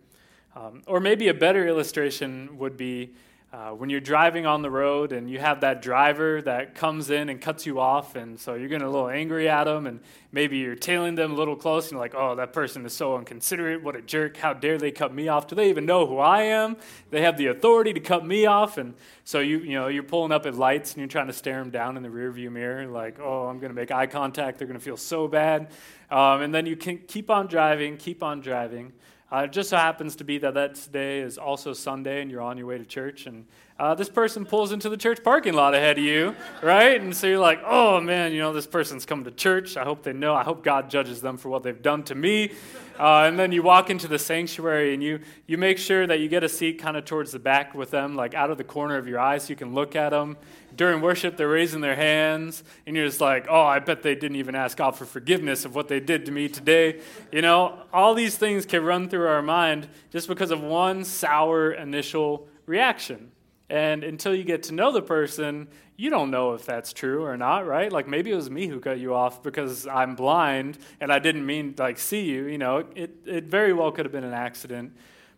Um, 0.55 0.83
or 0.87 1.01
maybe 1.01 1.29
a 1.29 1.35
better 1.35 1.67
illustration 1.67 2.59
would 2.59 2.77
be 2.77 3.15
uh, 3.53 3.71
when 3.71 3.91
you're 3.91 3.99
driving 3.99 4.47
on 4.47 4.63
the 4.63 4.71
road 4.71 5.11
and 5.11 5.29
you 5.29 5.41
have 5.41 5.63
that 5.63 5.83
driver 5.83 6.41
that 6.43 6.77
comes 6.77 7.11
in 7.11 7.29
and 7.29 7.41
cuts 7.41 7.67
you 7.67 7.81
off, 7.81 8.15
and 8.15 8.39
so 8.39 8.55
you're 8.55 8.69
getting 8.69 8.87
a 8.87 8.91
little 8.91 9.09
angry 9.09 9.49
at 9.49 9.65
them, 9.65 9.89
and 9.89 9.99
maybe 10.31 10.59
you're 10.59 10.77
tailing 10.77 11.17
them 11.17 11.33
a 11.33 11.35
little 11.35 11.57
close, 11.57 11.87
and 11.87 11.93
you're 11.93 12.01
like, 12.01 12.15
oh, 12.15 12.37
that 12.37 12.53
person 12.53 12.87
is 12.87 12.93
so 12.93 13.19
inconsiderate. 13.19 13.83
What 13.83 13.97
a 13.97 14.03
jerk. 14.03 14.37
How 14.37 14.53
dare 14.53 14.79
they 14.79 14.93
cut 14.93 15.13
me 15.13 15.27
off? 15.27 15.49
Do 15.49 15.57
they 15.57 15.69
even 15.69 15.85
know 15.85 16.07
who 16.07 16.19
I 16.19 16.43
am? 16.43 16.77
They 17.11 17.23
have 17.23 17.37
the 17.37 17.49
authority 17.49 17.93
to 17.93 18.01
cut 18.01 18.25
me 18.25 18.47
off. 18.47 18.79
And 18.79 18.95
so 19.25 19.41
you, 19.41 19.59
you 19.59 19.75
know, 19.75 19.89
you're 19.89 20.05
pulling 20.05 20.31
up 20.31 20.47
at 20.47 20.55
lights 20.55 20.93
and 20.93 20.99
you're 20.99 21.09
trying 21.09 21.27
to 21.27 21.33
stare 21.33 21.59
them 21.59 21.71
down 21.71 21.97
in 21.97 22.05
the 22.05 22.09
rearview 22.09 22.53
mirror, 22.53 22.87
like, 22.87 23.19
oh, 23.19 23.49
I'm 23.49 23.59
going 23.59 23.71
to 23.71 23.77
make 23.77 23.91
eye 23.91 24.07
contact. 24.07 24.59
They're 24.59 24.69
going 24.69 24.79
to 24.79 24.85
feel 24.85 24.97
so 24.97 25.27
bad. 25.27 25.73
Um, 26.09 26.43
and 26.43 26.55
then 26.55 26.67
you 26.67 26.77
can 26.77 26.99
keep 26.99 27.31
on 27.31 27.49
driving, 27.49 27.97
keep 27.97 28.23
on 28.23 28.41
driving. 28.41 28.93
Uh, 29.33 29.45
it 29.45 29.53
just 29.53 29.71
so 29.71 29.77
happens 29.77 30.17
to 30.17 30.25
be 30.25 30.39
that 30.39 30.55
that 30.55 30.89
day 30.91 31.21
is 31.21 31.39
also 31.39 31.73
Sunday 31.73 32.21
and 32.21 32.31
you're 32.31 32.41
on 32.41 32.59
your 32.59 32.67
way 32.67 32.77
to 32.77 32.85
church, 32.85 33.27
and 33.27 33.47
uh, 33.79 33.95
this 33.95 34.11
person 34.11 34.45
pulls 34.45 34.73
into 34.73 34.91
the 34.91 34.97
church 34.97 35.25
parking 35.25 35.55
lot 35.55 35.73
ahead 35.73 35.97
of 35.97 36.05
you, 36.05 36.35
right? 36.63 37.01
And 37.01 37.17
so 37.17 37.27
you're 37.27 37.39
like, 37.39 37.63
oh 37.65 37.99
man, 37.99 38.33
you 38.33 38.39
know, 38.41 38.53
this 38.53 38.67
person's 38.67 39.07
coming 39.07 39.25
to 39.25 39.31
church. 39.31 39.77
I 39.79 39.85
hope 39.85 40.03
they 40.03 40.13
know. 40.13 40.35
I 40.35 40.43
hope 40.43 40.63
God 40.63 40.91
judges 40.91 41.23
them 41.23 41.39
for 41.39 41.49
what 41.49 41.63
they've 41.63 41.81
done 41.81 42.03
to 42.05 42.15
me. 42.15 42.53
Uh, 42.99 43.25
and 43.27 43.39
then 43.39 43.53
you 43.53 43.63
walk 43.63 43.89
into 43.89 44.07
the 44.07 44.19
sanctuary 44.19 44.93
and 44.93 45.03
you, 45.03 45.21
you 45.47 45.57
make 45.57 45.79
sure 45.79 46.07
that 46.07 46.21
you 46.21 46.29
get 46.29 46.45
a 46.45 46.49
seat 46.49 46.79
kind 46.79 46.95
of 46.95 47.07
towards 47.07 47.33
the 47.33 47.39
back 47.39 47.75
with 47.75 47.91
them, 47.91 48.17
like 48.17 48.35
out 48.35 48.51
of 48.51 48.59
the 48.59 48.65
corner 48.65 48.99
of 48.99 49.09
your 49.09 49.19
eye 49.19 49.39
so 49.39 49.49
you 49.49 49.57
can 49.57 49.73
look 49.73 49.97
at 49.97 50.11
them 50.11 50.37
during 50.81 51.03
worship, 51.03 51.37
they're 51.37 51.47
raising 51.47 51.83
their 51.83 51.95
hands, 51.95 52.65
and 52.87 52.97
you're 52.97 53.05
just 53.05 53.21
like, 53.21 53.47
oh, 53.51 53.61
I 53.61 53.81
bet 53.81 54.03
they 54.03 54.15
didn't 54.15 54.39
even 54.39 54.55
ask 54.55 54.79
God 54.79 54.93
for 54.97 55.05
forgiveness 55.05 55.67
of 55.67 55.75
what 55.75 55.89
they 55.89 56.01
did 56.01 56.25
to 56.25 56.33
me 56.33 56.49
today. 56.49 57.03
You 57.31 57.43
know, 57.43 57.83
all 57.93 58.15
these 58.15 58.39
things 58.39 58.65
can 58.65 58.83
run 58.83 59.11
through 59.11 59.27
our 59.27 59.43
mind 59.43 59.89
just 60.09 60.27
because 60.27 60.51
of 60.51 60.63
one 60.63 61.05
sour 61.05 61.71
initial 61.73 62.49
reaction. 62.65 63.31
And 63.69 64.03
until 64.03 64.35
you 64.35 64.43
get 64.43 64.63
to 64.65 64.73
know 64.73 64.91
the 64.91 65.03
person, 65.03 65.69
you 65.99 66.09
don't 66.09 66.31
know 66.31 66.55
if 66.55 66.65
that's 66.65 66.95
true 66.95 67.27
or 67.27 67.37
not, 67.37 67.67
right? 67.67 67.93
Like 67.93 68.09
maybe 68.09 68.33
it 68.33 68.37
was 68.37 68.49
me 68.49 68.67
who 68.67 68.81
cut 68.81 68.99
you 68.99 69.13
off 69.13 69.43
because 69.43 69.87
I'm 69.87 70.15
blind 70.15 70.79
and 70.99 71.13
I 71.13 71.19
didn't 71.19 71.45
mean 71.45 71.75
like 71.77 71.99
see 71.99 72.23
you, 72.23 72.47
you 72.47 72.57
know. 72.57 72.87
It 72.97 73.17
it 73.27 73.45
very 73.45 73.75
well 73.75 73.93
could 73.93 74.07
have 74.07 74.13
been 74.13 74.25
an 74.25 74.33
accident. 74.33 74.97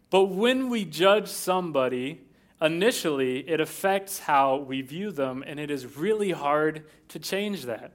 But 0.08 0.26
when 0.26 0.68
we 0.68 0.84
judge 0.84 1.26
somebody, 1.26 2.20
initially 2.62 3.40
it 3.48 3.60
affects 3.60 4.20
how 4.20 4.56
we 4.56 4.82
view 4.82 5.10
them 5.10 5.42
and 5.46 5.58
it 5.58 5.70
is 5.70 5.96
really 5.96 6.30
hard 6.30 6.84
to 7.08 7.18
change 7.18 7.64
that. 7.64 7.92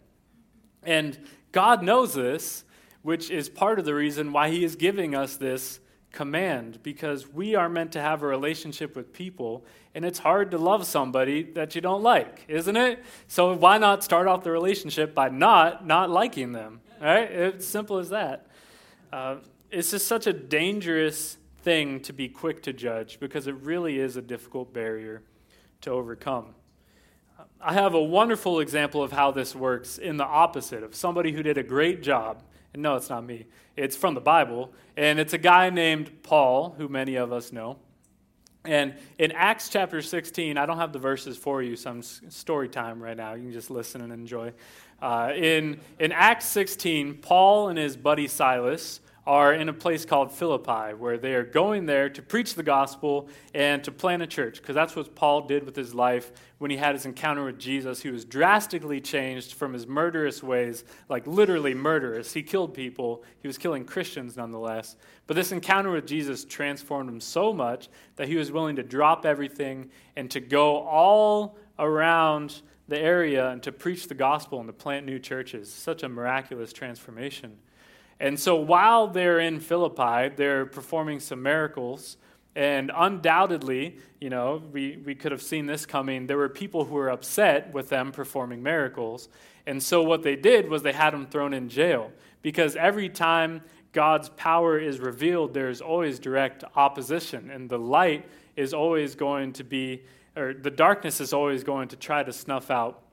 And 0.84 1.18
God 1.52 1.82
knows 1.82 2.14
this, 2.14 2.64
which 3.02 3.32
is 3.32 3.50
part 3.50 3.80
of 3.80 3.86
the 3.86 3.96
reason 3.96 4.32
why 4.32 4.50
he 4.50 4.64
is 4.64 4.76
giving 4.76 5.16
us 5.16 5.38
this 5.38 5.80
command 6.12 6.82
because 6.84 7.32
we 7.32 7.56
are 7.56 7.70
meant 7.70 7.92
to 7.92 8.02
have 8.02 8.24
a 8.24 8.28
relationship 8.28 8.96
with 8.96 9.14
people 9.14 9.66
and 9.94 10.04
it's 10.04 10.20
hard 10.20 10.52
to 10.52 10.58
love 10.58 10.86
somebody 10.86 11.44
that 11.44 11.76
you 11.76 11.82
don't 11.82 12.02
like 12.02 12.46
isn't 12.48 12.78
it? 12.78 13.04
So 13.28 13.54
why 13.54 13.78
not 13.78 14.04
start 14.04 14.28
off 14.28 14.44
the 14.44 14.52
relationship 14.52 15.14
by 15.14 15.30
not 15.30 15.86
not 15.86 16.10
liking 16.10 16.54
them 16.54 16.82
right? 17.02 17.30
It's 17.30 17.68
simple 17.68 17.98
as 17.98 18.10
that. 18.10 18.48
Uh, 19.12 19.38
it's 19.72 19.92
just 19.92 20.08
such 20.08 20.28
a 20.28 20.34
dangerous 20.34 21.38
thing 21.68 22.00
to 22.00 22.14
be 22.14 22.30
quick 22.30 22.64
to 22.64 22.72
judge 22.72 23.20
because 23.20 23.48
it 23.48 23.56
really 23.56 24.00
is 24.00 24.16
a 24.16 24.22
difficult 24.22 24.74
barrier 24.74 25.22
to 25.82 25.90
overcome 25.90 26.56
i 27.60 27.74
have 27.74 27.94
a 27.94 28.02
wonderful 28.02 28.60
example 28.62 29.04
of 29.04 29.12
how 29.12 29.32
this 29.32 29.54
works 29.54 29.98
in 29.98 30.16
the 30.16 30.26
opposite 30.26 30.82
of 30.82 30.96
somebody 30.96 31.32
who 31.34 31.44
did 31.44 31.58
a 31.58 31.64
great 31.64 32.02
job 32.02 32.42
and 32.74 32.84
no, 32.84 32.96
it's 32.96 33.10
not 33.10 33.26
me. 33.26 33.48
It's 33.76 33.96
from 33.96 34.14
the 34.14 34.22
Bible. 34.22 34.72
And 34.96 35.20
it's 35.20 35.34
a 35.34 35.38
guy 35.40 35.72
named 35.72 36.24
Paul, 36.24 36.76
who 36.78 36.88
many 36.88 37.16
of 37.16 37.32
us 37.32 37.52
know. 37.52 37.78
And 38.66 38.96
in 39.18 39.32
Acts 39.32 39.70
chapter 39.70 40.02
16, 40.02 40.58
I 40.58 40.66
don't 40.68 40.78
have 40.78 40.94
the 40.94 41.00
verses 41.00 41.38
for 41.38 41.64
you, 41.64 41.76
some 41.76 42.02
story 42.04 42.68
time 42.68 43.02
right 43.02 43.16
now. 43.16 43.34
You 43.34 43.44
can 43.44 43.54
just 43.54 43.72
listen 43.72 44.02
and 44.02 44.12
enjoy. 44.12 44.54
Uh, 45.02 45.32
in, 45.36 45.80
in 46.00 46.12
Acts 46.12 46.46
16, 46.48 47.16
Paul 47.16 47.70
and 47.70 47.80
his 47.80 47.96
buddy 47.96 48.28
Silas 48.28 49.00
are 49.28 49.54
in 49.54 49.68
a 49.68 49.74
place 49.74 50.06
called 50.06 50.32
Philippi, 50.32 50.94
where 50.94 51.18
they 51.18 51.34
are 51.36 51.44
going 51.44 51.86
there 51.86 52.10
to 52.10 52.22
preach 52.22 52.56
the 52.56 52.64
gospel 52.64 53.28
and 53.54 53.84
to 53.84 53.92
plant 53.92 54.22
a 54.22 54.28
church, 54.28 54.62
because 54.62 54.74
that's 54.74 54.96
what 54.96 55.14
Paul 55.16 55.42
did 55.42 55.66
with 55.66 55.76
his 55.76 55.94
life 55.94 56.32
when 56.60 56.72
he 56.72 56.78
had 56.78 56.96
his 56.96 57.06
encounter 57.06 57.44
with 57.44 57.60
Jesus. 57.60 58.02
He 58.02 58.10
was 58.10 58.24
drastically 58.24 59.02
changed 59.02 59.54
from 59.54 59.74
his 59.74 59.86
murderous 59.86 60.42
ways, 60.42 60.86
like 61.10 61.28
literally 61.28 61.74
murderous. 61.74 62.32
He 62.32 62.42
killed 62.42 62.74
people, 62.74 63.22
he 63.42 63.50
was 63.50 63.58
killing 63.58 63.84
Christians 63.84 64.38
nonetheless. 64.38 64.96
But 65.28 65.36
this 65.36 65.52
encounter 65.52 65.92
with 65.92 66.08
Jesus 66.08 66.46
transformed 66.46 67.10
him 67.10 67.20
so 67.20 67.52
much 67.52 67.90
that 68.16 68.30
he 68.30 68.38
was 68.38 68.50
willing 68.50 68.78
to 68.78 68.84
drop 68.84 69.26
everything 69.26 69.92
and 70.16 70.32
to 70.32 70.40
go 70.40 70.78
all 70.84 71.58
around 71.78 72.62
the 72.88 72.98
area 72.98 73.50
and 73.50 73.62
to 73.64 73.74
preach 73.74 74.08
the 74.08 74.16
gospel 74.16 74.62
and 74.62 74.68
to 74.68 74.74
plant 74.74 75.06
new 75.06 75.20
churches. 75.20 75.70
Such 75.70 76.04
a 76.04 76.08
miraculous 76.08 76.72
transformation. 76.72 77.58
And 78.20 78.40
so 78.40 78.56
while 78.56 79.08
they're 79.08 79.40
in 79.40 79.60
Philippi, 79.60 80.34
they're 80.36 80.66
performing 80.66 81.20
some 81.20 81.44
miracles. 81.44 82.18
And 82.56 82.92
undoubtedly, 82.96 83.98
you 84.20 84.32
know, 84.32 84.64
we, 84.72 84.98
we 85.06 85.14
could 85.14 85.32
have 85.32 85.44
seen 85.44 85.68
this 85.68 85.86
coming. 85.86 86.26
There 86.26 86.38
were 86.38 86.50
people 86.50 86.86
who 86.86 86.96
were 86.96 87.10
upset 87.10 87.72
with 87.74 87.90
them 87.90 88.12
performing 88.12 88.64
miracles. 88.64 89.30
And 89.68 89.82
so 89.82 90.02
what 90.02 90.24
they 90.24 90.36
did 90.36 90.68
was 90.68 90.82
they 90.82 90.94
had 90.94 91.14
them 91.14 91.28
thrown 91.28 91.54
in 91.54 91.70
jail. 91.70 92.12
Because 92.42 92.76
every 92.76 93.10
time 93.10 93.62
God's 93.92 94.30
power 94.30 94.80
is 94.80 95.00
revealed, 95.00 95.54
there's 95.54 95.82
always 95.82 96.18
direct 96.18 96.64
opposition. 96.76 97.52
And 97.52 97.70
the 97.70 97.78
light 97.78 98.26
is 98.56 98.74
always 98.74 99.14
going 99.14 99.54
to 99.54 99.64
be, 99.64 100.04
or 100.36 100.56
the 100.56 100.72
darkness 100.72 101.22
is 101.22 101.34
always 101.34 101.64
going 101.64 101.90
to 101.90 101.96
try 101.96 102.24
to 102.24 102.34
snuff 102.34 102.72
out 102.72 103.04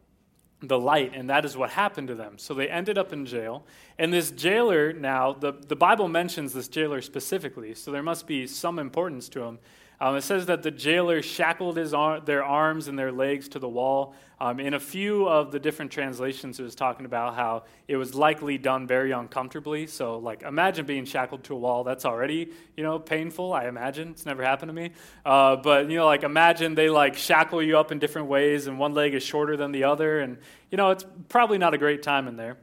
the 0.69 0.79
light, 0.79 1.13
and 1.15 1.29
that 1.31 1.45
is 1.45 1.57
what 1.57 1.71
happened 1.71 2.09
to 2.09 2.15
them. 2.15 2.39
So 2.39 2.55
they 2.55 2.69
ended 2.69 2.99
up 2.99 3.13
in 3.13 3.27
jail. 3.27 3.65
And 3.99 4.13
this 4.13 4.31
jailer 4.31 4.93
now, 4.93 5.33
the, 5.33 5.53
the 5.53 5.77
Bible 5.77 6.09
mentions 6.09 6.53
this 6.53 6.69
jailer 6.69 7.01
specifically, 7.03 7.75
so 7.75 7.91
there 7.91 8.03
must 8.03 8.27
be 8.27 8.47
some 8.47 8.79
importance 8.79 9.29
to 9.31 9.43
him. 9.43 9.59
Um, 10.05 10.17
it 10.17 10.21
says 10.21 10.45
that 10.47 10.63
the 10.63 10.71
jailer 10.71 11.23
shackled 11.23 11.79
his 11.79 11.95
ar- 11.95 12.21
their 12.21 12.45
arms 12.45 12.89
and 12.89 12.99
their 12.99 13.11
legs 13.11 13.49
to 13.49 13.59
the 13.59 13.71
wall. 13.71 14.15
Um, 14.39 14.61
in 14.61 14.75
a 14.75 14.79
few 14.79 15.27
of 15.27 15.51
the 15.51 15.59
different 15.59 15.91
translations, 15.91 16.61
it 16.61 16.63
was 16.63 16.75
talking 16.75 17.07
about 17.07 17.37
how 17.37 17.63
it 17.89 17.97
was 17.97 18.15
likely 18.15 18.59
done 18.59 18.87
very 18.87 19.13
uncomfortably. 19.13 19.87
So, 19.87 20.19
like, 20.19 20.43
imagine 20.43 20.85
being 20.85 21.07
shackled 21.07 21.45
to 21.45 21.55
a 21.55 21.57
wall. 21.57 21.85
That's 21.85 22.05
already, 22.05 22.51
you 22.77 22.83
know, 22.83 22.99
painful. 22.99 23.55
I 23.55 23.67
imagine 23.67 24.11
it's 24.11 24.27
never 24.27 24.43
happened 24.43 24.69
to 24.69 24.75
me. 24.75 24.91
Uh, 25.25 25.57
but 25.57 25.89
you 25.89 25.97
know, 25.97 26.05
like, 26.05 26.23
imagine 26.23 26.75
they 26.75 26.91
like 26.91 27.17
shackle 27.17 27.63
you 27.63 27.79
up 27.79 27.91
in 27.91 27.99
different 27.99 28.29
ways, 28.29 28.67
and 28.67 28.79
one 28.79 28.93
leg 28.93 29.15
is 29.15 29.23
shorter 29.23 29.57
than 29.57 29.73
the 29.73 29.85
other, 29.85 30.21
and 30.21 30.37
you 30.71 30.77
know, 30.77 30.91
it's 30.91 31.07
probably 31.31 31.57
not 31.57 31.73
a 31.73 31.79
great 31.79 32.03
time 32.03 32.29
in 32.29 32.37
there. 32.37 32.59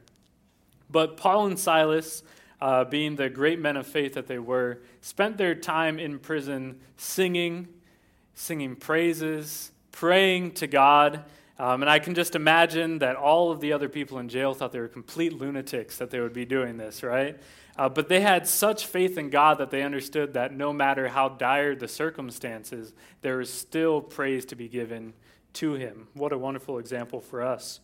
But 0.88 1.16
Paul 1.16 1.46
and 1.46 1.58
Silas 1.58 2.22
uh, 2.62 2.84
being 2.84 3.16
the 3.16 3.28
great 3.28 3.58
men 3.58 3.76
of 3.76 3.84
faith 3.84 4.14
that 4.14 4.28
they 4.28 4.38
were, 4.38 4.80
spent 5.00 5.36
their 5.36 5.52
time 5.52 5.98
in 5.98 6.16
prison 6.16 6.78
singing, 6.96 7.66
singing 8.34 8.76
praises, 8.76 9.72
praying 9.90 10.52
to 10.52 10.68
God. 10.68 11.24
Um, 11.58 11.82
and 11.82 11.90
I 11.90 11.98
can 11.98 12.14
just 12.14 12.36
imagine 12.36 13.00
that 13.00 13.16
all 13.16 13.50
of 13.50 13.58
the 13.58 13.72
other 13.72 13.88
people 13.88 14.20
in 14.20 14.28
jail 14.28 14.54
thought 14.54 14.70
they 14.70 14.78
were 14.78 14.86
complete 14.86 15.32
lunatics 15.32 15.98
that 15.98 16.10
they 16.10 16.20
would 16.20 16.32
be 16.32 16.44
doing 16.44 16.76
this, 16.76 17.02
right? 17.02 17.36
Uh, 17.76 17.88
but 17.88 18.08
they 18.08 18.20
had 18.20 18.46
such 18.46 18.86
faith 18.86 19.18
in 19.18 19.28
God 19.28 19.58
that 19.58 19.72
they 19.72 19.82
understood 19.82 20.34
that 20.34 20.54
no 20.54 20.72
matter 20.72 21.08
how 21.08 21.30
dire 21.30 21.74
the 21.74 21.88
circumstances, 21.88 22.92
there 23.22 23.40
is 23.40 23.52
still 23.52 24.00
praise 24.00 24.44
to 24.44 24.54
be 24.54 24.68
given 24.68 25.14
to 25.54 25.72
Him. 25.74 26.06
What 26.14 26.32
a 26.32 26.38
wonderful 26.38 26.78
example 26.78 27.20
for 27.20 27.42
us. 27.42 27.80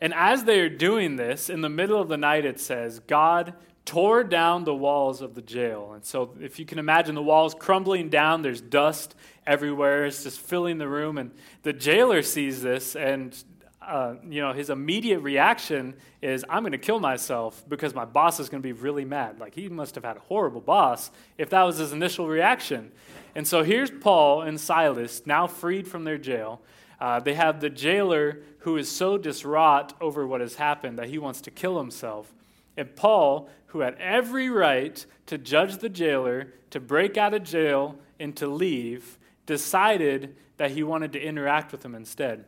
And 0.00 0.14
as 0.14 0.44
they 0.44 0.60
are 0.60 0.70
doing 0.70 1.16
this, 1.16 1.50
in 1.50 1.60
the 1.60 1.68
middle 1.68 2.00
of 2.00 2.08
the 2.08 2.16
night, 2.16 2.44
it 2.46 2.58
says, 2.58 2.98
God 3.00 3.54
tore 3.84 4.24
down 4.24 4.64
the 4.64 4.74
walls 4.74 5.22
of 5.22 5.34
the 5.34 5.42
jail. 5.42 5.92
And 5.94 6.04
so, 6.04 6.34
if 6.40 6.58
you 6.58 6.64
can 6.64 6.78
imagine 6.78 7.14
the 7.14 7.22
walls 7.22 7.54
crumbling 7.54 8.08
down, 8.08 8.42
there's 8.42 8.60
dust 8.60 9.14
everywhere. 9.46 10.06
It's 10.06 10.22
just 10.22 10.40
filling 10.40 10.78
the 10.78 10.88
room. 10.88 11.18
And 11.18 11.32
the 11.62 11.72
jailer 11.72 12.22
sees 12.22 12.62
this, 12.62 12.96
and 12.96 13.36
uh, 13.80 14.14
you 14.28 14.40
know 14.40 14.52
his 14.52 14.70
immediate 14.70 15.20
reaction 15.20 15.94
is, 16.20 16.44
"I'm 16.48 16.62
going 16.62 16.72
to 16.72 16.78
kill 16.78 17.00
myself 17.00 17.64
because 17.68 17.94
my 17.94 18.04
boss 18.04 18.38
is 18.38 18.48
going 18.48 18.62
to 18.62 18.66
be 18.66 18.72
really 18.72 19.04
mad." 19.04 19.40
Like 19.40 19.54
he 19.54 19.68
must 19.68 19.94
have 19.96 20.04
had 20.04 20.16
a 20.16 20.20
horrible 20.20 20.60
boss 20.60 21.10
if 21.38 21.50
that 21.50 21.62
was 21.62 21.78
his 21.78 21.92
initial 21.92 22.28
reaction. 22.28 22.92
And 23.34 23.48
so 23.48 23.62
here's 23.64 23.90
Paul 23.90 24.42
and 24.42 24.60
Silas 24.60 25.22
now 25.26 25.46
freed 25.46 25.88
from 25.88 26.04
their 26.04 26.18
jail. 26.18 26.60
Uh, 27.00 27.18
they 27.18 27.34
have 27.34 27.60
the 27.60 27.70
jailer 27.70 28.42
who 28.58 28.76
is 28.76 28.88
so 28.88 29.18
distraught 29.18 29.92
over 30.00 30.24
what 30.26 30.40
has 30.40 30.54
happened 30.54 30.98
that 30.98 31.08
he 31.08 31.18
wants 31.18 31.40
to 31.40 31.50
kill 31.50 31.78
himself. 31.78 32.32
And 32.76 32.94
Paul, 32.96 33.48
who 33.66 33.80
had 33.80 33.96
every 33.98 34.48
right 34.48 35.04
to 35.26 35.38
judge 35.38 35.78
the 35.78 35.88
jailer, 35.88 36.52
to 36.70 36.80
break 36.80 37.16
out 37.16 37.34
of 37.34 37.42
jail, 37.42 37.96
and 38.18 38.36
to 38.36 38.46
leave, 38.46 39.18
decided 39.46 40.36
that 40.56 40.70
he 40.70 40.82
wanted 40.82 41.12
to 41.12 41.20
interact 41.20 41.72
with 41.72 41.84
him 41.84 41.94
instead. 41.94 42.44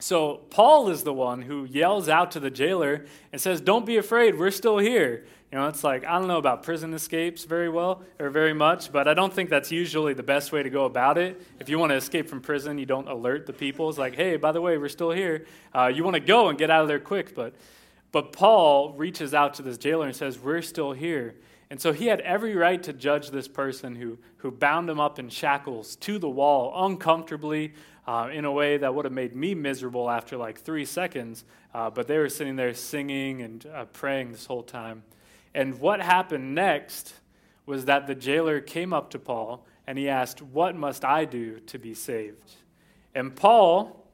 So 0.00 0.42
Paul 0.50 0.88
is 0.88 1.04
the 1.04 1.12
one 1.12 1.42
who 1.42 1.64
yells 1.64 2.08
out 2.08 2.32
to 2.32 2.40
the 2.40 2.50
jailer 2.50 3.06
and 3.32 3.40
says, 3.40 3.60
Don't 3.60 3.86
be 3.86 3.96
afraid, 3.96 4.38
we're 4.38 4.50
still 4.50 4.78
here. 4.78 5.24
You 5.52 5.60
know, 5.60 5.68
it's 5.68 5.84
like, 5.84 6.04
I 6.04 6.18
don't 6.18 6.26
know 6.26 6.38
about 6.38 6.64
prison 6.64 6.92
escapes 6.94 7.44
very 7.44 7.68
well 7.68 8.02
or 8.18 8.28
very 8.28 8.52
much, 8.52 8.90
but 8.90 9.06
I 9.06 9.14
don't 9.14 9.32
think 9.32 9.50
that's 9.50 9.70
usually 9.70 10.12
the 10.12 10.22
best 10.24 10.50
way 10.50 10.64
to 10.64 10.68
go 10.68 10.84
about 10.84 11.16
it. 11.16 11.40
If 11.60 11.68
you 11.68 11.78
want 11.78 11.90
to 11.90 11.96
escape 11.96 12.28
from 12.28 12.40
prison, 12.40 12.76
you 12.76 12.86
don't 12.86 13.08
alert 13.08 13.46
the 13.46 13.52
people. 13.52 13.88
It's 13.88 13.96
like, 13.96 14.16
hey, 14.16 14.36
by 14.36 14.50
the 14.50 14.60
way, 14.60 14.78
we're 14.78 14.88
still 14.88 15.12
here. 15.12 15.46
Uh, 15.72 15.86
you 15.94 16.02
want 16.02 16.14
to 16.14 16.20
go 16.20 16.48
and 16.48 16.58
get 16.58 16.70
out 16.70 16.82
of 16.82 16.88
there 16.88 16.98
quick, 16.98 17.36
but 17.36 17.54
but 18.14 18.32
Paul 18.32 18.92
reaches 18.92 19.34
out 19.34 19.54
to 19.54 19.62
this 19.62 19.76
jailer 19.76 20.06
and 20.06 20.14
says, 20.14 20.38
We're 20.38 20.62
still 20.62 20.92
here. 20.92 21.34
And 21.68 21.80
so 21.80 21.92
he 21.92 22.06
had 22.06 22.20
every 22.20 22.54
right 22.54 22.80
to 22.84 22.92
judge 22.92 23.30
this 23.30 23.48
person 23.48 23.96
who, 23.96 24.18
who 24.36 24.52
bound 24.52 24.88
him 24.88 25.00
up 25.00 25.18
in 25.18 25.28
shackles 25.28 25.96
to 25.96 26.20
the 26.20 26.28
wall 26.28 26.72
uncomfortably 26.86 27.74
uh, 28.06 28.28
in 28.32 28.44
a 28.44 28.52
way 28.52 28.76
that 28.76 28.94
would 28.94 29.04
have 29.04 29.12
made 29.12 29.34
me 29.34 29.56
miserable 29.56 30.08
after 30.08 30.36
like 30.36 30.60
three 30.60 30.84
seconds. 30.84 31.44
Uh, 31.74 31.90
but 31.90 32.06
they 32.06 32.16
were 32.18 32.28
sitting 32.28 32.54
there 32.54 32.72
singing 32.72 33.42
and 33.42 33.66
uh, 33.66 33.84
praying 33.86 34.30
this 34.30 34.46
whole 34.46 34.62
time. 34.62 35.02
And 35.52 35.80
what 35.80 36.00
happened 36.00 36.54
next 36.54 37.14
was 37.66 37.86
that 37.86 38.06
the 38.06 38.14
jailer 38.14 38.60
came 38.60 38.92
up 38.92 39.10
to 39.10 39.18
Paul 39.18 39.66
and 39.88 39.98
he 39.98 40.08
asked, 40.08 40.40
What 40.40 40.76
must 40.76 41.04
I 41.04 41.24
do 41.24 41.58
to 41.58 41.80
be 41.80 41.94
saved? 41.94 42.54
And 43.12 43.34
Paul 43.34 44.06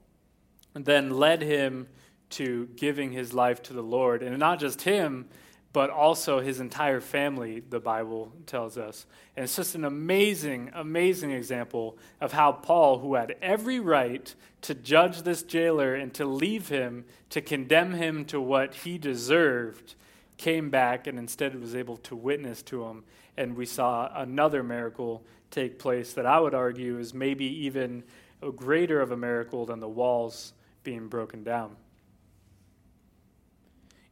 then 0.73 1.11
led 1.11 1.43
him 1.43 1.89
to 2.31 2.69
giving 2.77 3.13
his 3.13 3.33
life 3.33 3.63
to 3.65 3.73
the 3.73 3.83
Lord. 3.83 4.23
And 4.23 4.39
not 4.39 4.61
just 4.61 4.83
him, 4.83 5.29
but 5.73 5.91
also 5.91 6.41
his 6.41 6.59
entire 6.59 7.01
family, 7.01 7.61
the 7.61 7.79
Bible 7.79 8.33
tells 8.47 8.77
us. 8.77 9.07
And 9.37 9.45
it's 9.45 9.55
just 9.55 9.77
an 9.77 9.85
amazing, 9.85 10.71
amazing 10.75 11.31
example 11.31 11.97
of 12.21 12.33
how 12.33 12.53
Paul, 12.53 12.99
who 12.99 13.15
had 13.15 13.37
every 13.41 13.79
right 13.79 14.35
to 14.63 14.75
judge 14.75 15.23
this 15.23 15.43
jailer 15.43 15.95
and 15.95 16.13
to 16.15 16.25
leave 16.25 16.69
him, 16.69 17.05
to 17.31 17.41
condemn 17.41 17.93
him 17.93 18.25
to 18.27 18.41
what 18.41 18.75
he 18.75 18.99
deserved, 18.99 19.95
came 20.39 20.71
back 20.71 21.07
and 21.07 21.19
instead 21.19 21.59
was 21.61 21.77
able 21.77 21.99
to 21.99 22.17
witness 22.17 22.63
to 22.63 22.85
him. 22.85 23.05
And 23.37 23.57
we 23.57 23.67
saw 23.67 24.11
another 24.15 24.65
miracle 24.65 25.23
take 25.51 25.79
place 25.79 26.15
that 26.15 26.27
I 26.27 26.41
would 26.41 26.55
argue 26.55 26.99
is 26.99 27.15
maybe 27.15 27.45
even 27.67 28.03
a 28.43 28.51
greater 28.51 29.01
of 29.01 29.13
a 29.13 29.17
miracle 29.17 29.67
than 29.67 29.81
the 29.81 29.89
walls 29.89 30.53
being 30.83 31.09
broken 31.09 31.45
down. 31.45 31.77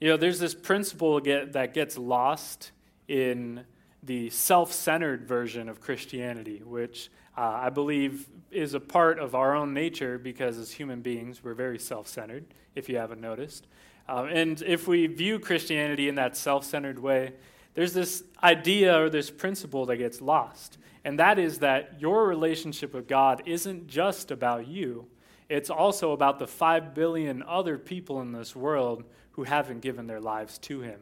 You 0.01 0.09
know, 0.09 0.17
there's 0.17 0.39
this 0.39 0.55
principle 0.55 1.19
get, 1.19 1.55
that 1.55 1.75
gets 1.75 1.99
lost 1.99 2.71
in 3.09 3.65
the 4.03 4.31
self 4.31 4.73
centered 4.73 5.27
version 5.27 5.69
of 5.69 5.81
Christianity, 5.81 6.63
which 6.65 7.11
uh, 7.37 7.41
I 7.63 7.71
believe 7.71 8.29
is 8.53 8.75
a 8.75 8.81
part 8.81 9.19
of 9.19 9.35
our 9.35 9.57
own 9.57 9.75
nature 9.75 10.17
because 10.17 10.57
as 10.57 10.71
human 10.71 11.01
beings, 11.01 11.43
we're 11.43 11.55
very 11.55 11.81
self 11.81 12.07
centered, 12.07 12.45
if 12.77 12.89
you 12.89 12.97
haven't 12.97 13.21
noticed. 13.21 13.67
Uh, 14.09 14.29
and 14.31 14.63
if 14.63 14.87
we 14.87 15.09
view 15.09 15.41
Christianity 15.41 16.09
in 16.09 16.15
that 16.15 16.37
self 16.37 16.65
centered 16.65 17.01
way, 17.01 17.35
there's 17.75 17.93
this 17.93 18.23
idea 18.43 19.01
or 19.01 19.11
this 19.11 19.31
principle 19.31 19.85
that 19.87 19.97
gets 19.97 20.21
lost. 20.21 20.79
And 21.05 21.19
that 21.19 21.41
is 21.41 21.59
that 21.59 22.01
your 22.01 22.27
relationship 22.27 22.95
with 22.95 23.09
God 23.09 23.43
isn't 23.47 23.89
just 23.89 24.31
about 24.31 24.69
you, 24.69 25.09
it's 25.49 25.71
also 25.71 26.13
about 26.13 26.39
the 26.39 26.47
five 26.47 26.95
billion 26.95 27.43
other 27.43 27.79
people 27.79 28.21
in 28.21 28.33
this 28.33 28.55
world 28.55 29.05
who 29.39 29.45
haven't 29.45 29.83
given 29.83 30.09
their 30.09 30.19
lives 30.19 30.59
to 30.59 30.81
Him. 30.81 30.99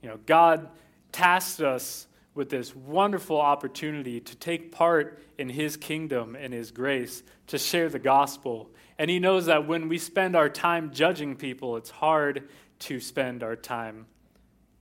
You 0.00 0.08
know, 0.08 0.18
God 0.24 0.70
tasked 1.12 1.60
us 1.60 2.06
with 2.34 2.48
this 2.48 2.74
wonderful 2.74 3.38
opportunity 3.38 4.18
to 4.18 4.34
take 4.34 4.72
part 4.72 5.22
in 5.36 5.50
His 5.50 5.76
kingdom 5.76 6.34
and 6.34 6.54
His 6.54 6.70
grace, 6.70 7.22
to 7.48 7.58
share 7.58 7.90
the 7.90 7.98
gospel. 7.98 8.70
And 8.98 9.10
He 9.10 9.18
knows 9.18 9.44
that 9.44 9.68
when 9.68 9.90
we 9.90 9.98
spend 9.98 10.34
our 10.34 10.48
time 10.48 10.90
judging 10.90 11.36
people, 11.36 11.76
it's 11.76 11.90
hard 11.90 12.48
to 12.78 12.98
spend 12.98 13.42
our 13.42 13.56
time 13.56 14.06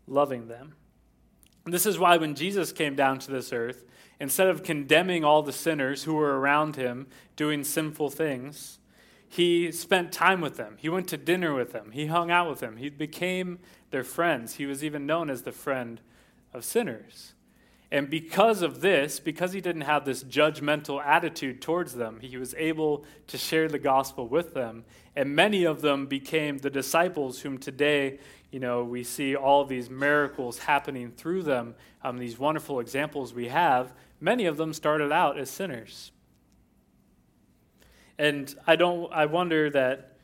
loving 0.08 0.48
them. 0.48 0.76
And 1.66 1.74
this 1.74 1.86
is 1.86 2.00
why 2.00 2.16
when 2.16 2.34
Jesus 2.34 2.72
came 2.72 2.96
down 2.96 3.20
to 3.20 3.30
this 3.30 3.52
earth, 3.52 3.84
instead 4.22 4.48
of 4.48 4.64
condemning 4.64 5.26
all 5.26 5.44
the 5.44 5.52
sinners 5.52 6.06
who 6.06 6.14
were 6.14 6.40
around 6.40 6.78
him 6.78 7.08
doing 7.36 7.66
sinful 7.66 8.12
things, 8.12 8.80
he 9.28 9.72
spent 9.72 10.12
time 10.12 10.42
with 10.42 10.58
them. 10.58 10.76
He 10.78 10.90
went 10.90 11.08
to 11.10 11.18
dinner 11.18 11.54
with 11.54 11.72
them. 11.72 11.92
He 11.92 12.06
hung 12.06 12.32
out 12.32 12.50
with 12.50 12.60
them. 12.60 12.78
He 12.78 12.90
became 12.90 13.60
their 13.92 14.04
friends. 14.04 14.56
He 14.56 14.66
was 14.66 14.84
even 14.84 15.06
known 15.06 15.30
as 15.30 15.42
the 15.42 15.52
friend 15.52 16.02
of 16.54 16.64
sinners. 16.64 17.34
And 17.92 18.10
because 18.10 18.62
of 18.62 18.82
this, 18.82 19.20
because 19.20 19.54
he 19.54 19.62
didn't 19.62 19.84
have 19.84 20.06
this 20.06 20.24
judgmental 20.24 21.04
attitude 21.06 21.62
towards 21.62 21.94
them, 21.94 22.20
he 22.20 22.36
was 22.38 22.56
able 22.56 23.06
to 23.28 23.38
share 23.38 23.68
the 23.68 23.80
gospel 23.80 24.28
with 24.28 24.54
them. 24.54 24.86
And 25.16 25.36
many 25.36 25.64
of 25.66 25.82
them 25.82 26.08
became 26.08 26.58
the 26.58 26.70
disciples 26.70 27.42
whom 27.42 27.58
today, 27.58 28.20
you 28.52 28.60
know, 28.60 28.84
we 28.84 29.04
see 29.04 29.36
all 29.36 29.66
these 29.66 29.90
miracles 29.90 30.60
happening 30.60 31.12
through 31.12 31.44
them, 31.44 31.76
um, 32.04 32.18
these 32.18 32.40
wonderful 32.40 32.80
examples 32.80 33.34
we 33.34 33.48
have. 33.48 33.94
Many 34.20 34.46
of 34.46 34.58
them 34.58 34.74
started 34.74 35.12
out 35.12 35.38
as 35.38 35.50
sinners. 35.50 36.12
And 38.18 38.54
I 38.66 38.76
don't 38.76 39.12
I 39.12 39.26
wonder 39.26 39.70
that 39.72 40.16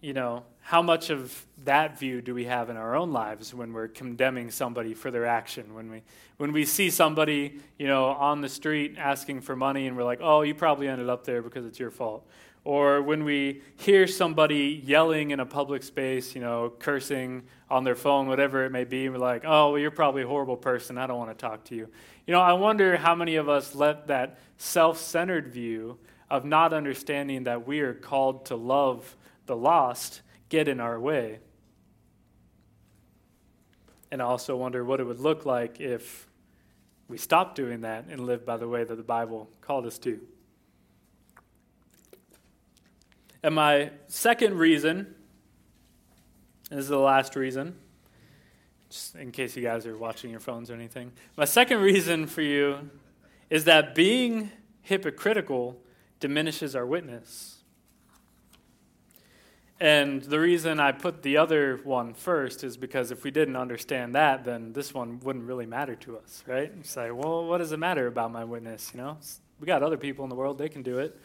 you 0.00 0.14
know, 0.14 0.44
how 0.62 0.82
much 0.82 1.10
of 1.10 1.46
that 1.64 1.98
view 1.98 2.22
do 2.22 2.34
we 2.34 2.44
have 2.44 2.70
in 2.70 2.76
our 2.76 2.94
own 2.94 3.12
lives 3.12 3.52
when 3.52 3.72
we're 3.72 3.88
condemning 3.88 4.50
somebody 4.50 4.94
for 4.94 5.10
their 5.10 5.26
action? 5.26 5.74
When 5.74 5.90
we 5.90 6.02
when 6.38 6.52
we 6.52 6.64
see 6.64 6.88
somebody, 6.90 7.60
you 7.78 7.86
know, 7.86 8.06
on 8.06 8.40
the 8.40 8.48
street 8.48 8.96
asking 8.98 9.42
for 9.42 9.54
money 9.56 9.86
and 9.86 9.96
we're 9.96 10.04
like, 10.04 10.20
"Oh, 10.22 10.42
you 10.42 10.54
probably 10.54 10.88
ended 10.88 11.08
up 11.08 11.24
there 11.24 11.42
because 11.42 11.66
it's 11.66 11.78
your 11.78 11.90
fault." 11.90 12.26
Or 12.62 13.02
when 13.02 13.24
we 13.24 13.62
hear 13.76 14.06
somebody 14.06 14.82
yelling 14.84 15.30
in 15.30 15.40
a 15.40 15.46
public 15.46 15.82
space, 15.82 16.34
you 16.34 16.42
know, 16.42 16.72
cursing 16.78 17.42
on 17.70 17.84
their 17.84 17.94
phone, 17.94 18.28
whatever 18.28 18.64
it 18.66 18.70
may 18.70 18.84
be, 18.84 19.08
we're 19.08 19.18
like, 19.18 19.44
"Oh, 19.46 19.70
well, 19.70 19.78
you're 19.78 19.90
probably 19.90 20.22
a 20.22 20.26
horrible 20.26 20.56
person. 20.56 20.98
I 20.98 21.06
don't 21.06 21.18
want 21.18 21.30
to 21.30 21.46
talk 21.46 21.64
to 21.64 21.74
you." 21.74 21.88
You 22.26 22.32
know, 22.32 22.40
I 22.40 22.52
wonder 22.52 22.96
how 22.96 23.14
many 23.14 23.36
of 23.36 23.48
us 23.48 23.74
let 23.74 24.06
that 24.06 24.38
self-centered 24.56 25.48
view 25.48 25.98
of 26.30 26.44
not 26.44 26.72
understanding 26.72 27.44
that 27.44 27.66
we 27.66 27.80
are 27.80 27.94
called 27.94 28.46
to 28.46 28.56
love 28.56 29.16
the 29.46 29.56
lost 29.56 30.22
get 30.48 30.68
in 30.68 30.80
our 30.80 30.98
way. 30.98 31.40
And 34.12 34.22
I 34.22 34.24
also 34.24 34.56
wonder 34.56 34.84
what 34.84 35.00
it 35.00 35.04
would 35.04 35.20
look 35.20 35.44
like 35.44 35.80
if 35.80 36.28
we 37.08 37.18
stopped 37.18 37.56
doing 37.56 37.80
that 37.80 38.06
and 38.08 38.26
lived 38.26 38.46
by 38.46 38.56
the 38.56 38.68
way 38.68 38.84
that 38.84 38.94
the 38.94 39.02
Bible 39.02 39.48
called 39.60 39.86
us 39.86 39.98
to. 40.00 40.20
And 43.42 43.54
my 43.54 43.90
second 44.06 44.58
reason, 44.58 45.14
this 46.70 46.80
is 46.80 46.88
the 46.88 46.98
last 46.98 47.34
reason, 47.36 47.74
just 48.90 49.16
in 49.16 49.32
case 49.32 49.56
you 49.56 49.62
guys 49.62 49.86
are 49.86 49.96
watching 49.96 50.30
your 50.30 50.40
phones 50.40 50.70
or 50.70 50.74
anything. 50.74 51.10
My 51.36 51.46
second 51.46 51.80
reason 51.80 52.26
for 52.26 52.42
you 52.42 52.90
is 53.48 53.64
that 53.64 53.94
being 53.94 54.50
hypocritical 54.82 55.80
diminishes 56.20 56.76
our 56.76 56.86
witness. 56.86 57.56
And 59.80 60.22
the 60.22 60.38
reason 60.38 60.78
I 60.78 60.92
put 60.92 61.22
the 61.22 61.38
other 61.38 61.80
one 61.84 62.12
first 62.12 62.62
is 62.62 62.76
because 62.76 63.10
if 63.10 63.24
we 63.24 63.30
didn't 63.30 63.56
understand 63.56 64.14
that, 64.14 64.44
then 64.44 64.74
this 64.74 64.92
one 64.92 65.20
wouldn't 65.20 65.46
really 65.46 65.64
matter 65.64 65.94
to 65.96 66.18
us, 66.18 66.44
right? 66.46 66.70
You 66.76 66.84
say, 66.84 67.10
well, 67.10 67.46
what 67.46 67.58
does 67.58 67.72
it 67.72 67.78
matter 67.78 68.06
about 68.06 68.30
my 68.30 68.44
witness? 68.44 68.90
You 68.92 69.00
know, 69.00 69.16
we 69.58 69.66
got 69.66 69.82
other 69.82 69.96
people 69.96 70.22
in 70.24 70.28
the 70.28 70.36
world, 70.36 70.58
they 70.58 70.68
can 70.68 70.82
do 70.82 70.98
it. 70.98 71.18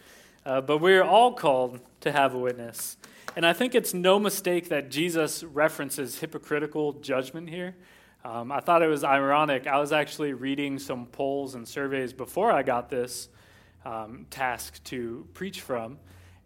Uh, 0.46 0.62
but 0.62 0.78
we're 0.78 1.04
all 1.04 1.34
called 1.34 1.82
to 2.00 2.14
have 2.14 2.34
a 2.34 2.38
witness. 2.38 2.96
And 3.36 3.46
I 3.46 3.52
think 3.52 3.76
it's 3.76 3.94
no 3.94 4.20
mistake 4.20 4.70
that 4.70 4.90
Jesus 4.90 5.44
references 5.44 6.20
hypocritical 6.20 6.94
judgment 6.94 7.50
here. 7.50 7.76
Um, 8.24 8.54
I 8.54 8.62
thought 8.62 8.82
it 8.82 8.88
was 8.88 9.04
ironic. 9.04 9.68
I 9.68 9.80
was 9.80 9.92
actually 9.92 10.32
reading 10.32 10.80
some 10.80 11.08
polls 11.08 11.56
and 11.56 11.68
surveys 11.68 12.14
before 12.14 12.52
I 12.52 12.64
got 12.64 12.90
this 12.90 13.28
um, 13.86 14.26
task 14.30 14.84
to 14.86 15.28
preach 15.34 15.62
from. 15.62 15.98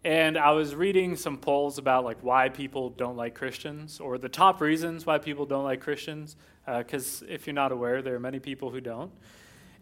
And 0.04 0.38
I 0.38 0.52
was 0.52 0.74
reading 0.74 1.16
some 1.16 1.36
polls 1.36 1.76
about 1.76 2.04
like 2.04 2.18
why 2.22 2.48
people 2.48 2.90
don't 2.90 3.16
like 3.16 3.34
Christians 3.34 4.00
or 4.00 4.16
the 4.16 4.28
top 4.28 4.60
reasons 4.60 5.04
why 5.04 5.18
people 5.18 5.44
don't 5.44 5.64
like 5.64 5.80
Christians. 5.80 6.36
Because 6.66 7.22
uh, 7.22 7.26
if 7.28 7.46
you're 7.46 7.54
not 7.54 7.72
aware, 7.72 8.00
there 8.00 8.14
are 8.14 8.20
many 8.20 8.38
people 8.38 8.70
who 8.70 8.80
don't. 8.80 9.10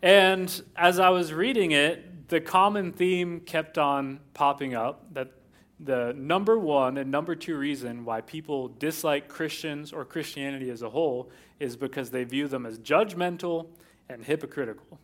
And 0.02 0.62
as 0.76 0.98
I 0.98 1.10
was 1.10 1.32
reading 1.32 1.72
it, 1.72 2.28
the 2.28 2.40
common 2.40 2.92
theme 2.92 3.40
kept 3.40 3.78
on 3.78 4.20
popping 4.34 4.74
up 4.74 5.12
that 5.14 5.32
the 5.80 6.12
number 6.16 6.58
one 6.58 6.98
and 6.98 7.10
number 7.10 7.36
two 7.36 7.56
reason 7.56 8.04
why 8.04 8.20
people 8.20 8.68
dislike 8.68 9.28
Christians 9.28 9.92
or 9.92 10.04
Christianity 10.04 10.70
as 10.70 10.82
a 10.82 10.90
whole 10.90 11.30
is 11.60 11.76
because 11.76 12.10
they 12.10 12.24
view 12.24 12.48
them 12.48 12.66
as 12.66 12.78
judgmental 12.78 13.68
and 14.08 14.24
hypocritical. 14.24 14.98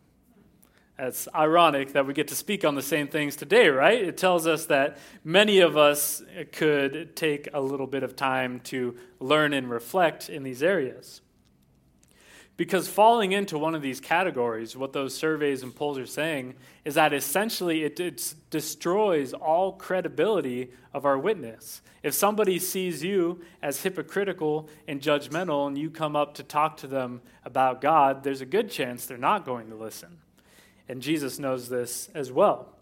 It's 0.97 1.27
ironic 1.35 1.91
that 1.91 2.07
we 2.07 2.13
get 2.13 2.29
to 2.29 2.35
speak 2.35 2.63
on 2.63 2.75
the 2.75 2.81
same 2.81 3.07
things 3.07 3.35
today, 3.35 3.67
right? 3.67 4.01
It 4.01 4.17
tells 4.17 4.47
us 4.47 4.65
that 4.67 4.97
many 5.25 5.59
of 5.59 5.75
us 5.75 6.23
could 6.53 7.15
take 7.17 7.49
a 7.53 7.59
little 7.59 7.87
bit 7.87 8.03
of 8.03 8.15
time 8.15 8.61
to 8.65 8.95
learn 9.19 9.53
and 9.53 9.69
reflect 9.69 10.29
in 10.29 10.43
these 10.43 10.63
areas. 10.63 11.21
Because 12.57 12.87
falling 12.87 13.33
into 13.33 13.57
one 13.57 13.75
of 13.75 13.81
these 13.81 13.99
categories, 13.99 14.77
what 14.77 14.93
those 14.93 15.13
surveys 15.13 15.61
and 15.61 15.75
polls 15.75 15.97
are 15.97 16.05
saying 16.05 16.55
is 16.85 16.95
that 16.95 17.13
essentially 17.13 17.83
it, 17.83 17.99
it 17.99 18.33
destroys 18.49 19.33
all 19.33 19.73
credibility 19.73 20.71
of 20.93 21.05
our 21.05 21.17
witness. 21.17 21.81
If 22.01 22.13
somebody 22.13 22.57
sees 22.59 23.03
you 23.03 23.41
as 23.61 23.83
hypocritical 23.83 24.69
and 24.87 25.01
judgmental 25.01 25.67
and 25.67 25.77
you 25.77 25.89
come 25.89 26.15
up 26.15 26.35
to 26.35 26.43
talk 26.43 26.77
to 26.77 26.87
them 26.87 27.21
about 27.43 27.81
God, 27.81 28.23
there's 28.23 28.39
a 28.39 28.45
good 28.45 28.71
chance 28.71 29.05
they're 29.05 29.17
not 29.17 29.43
going 29.43 29.69
to 29.69 29.75
listen. 29.75 30.19
And 30.87 31.01
Jesus 31.01 31.39
knows 31.39 31.69
this 31.69 32.09
as 32.13 32.31
well. 32.31 32.75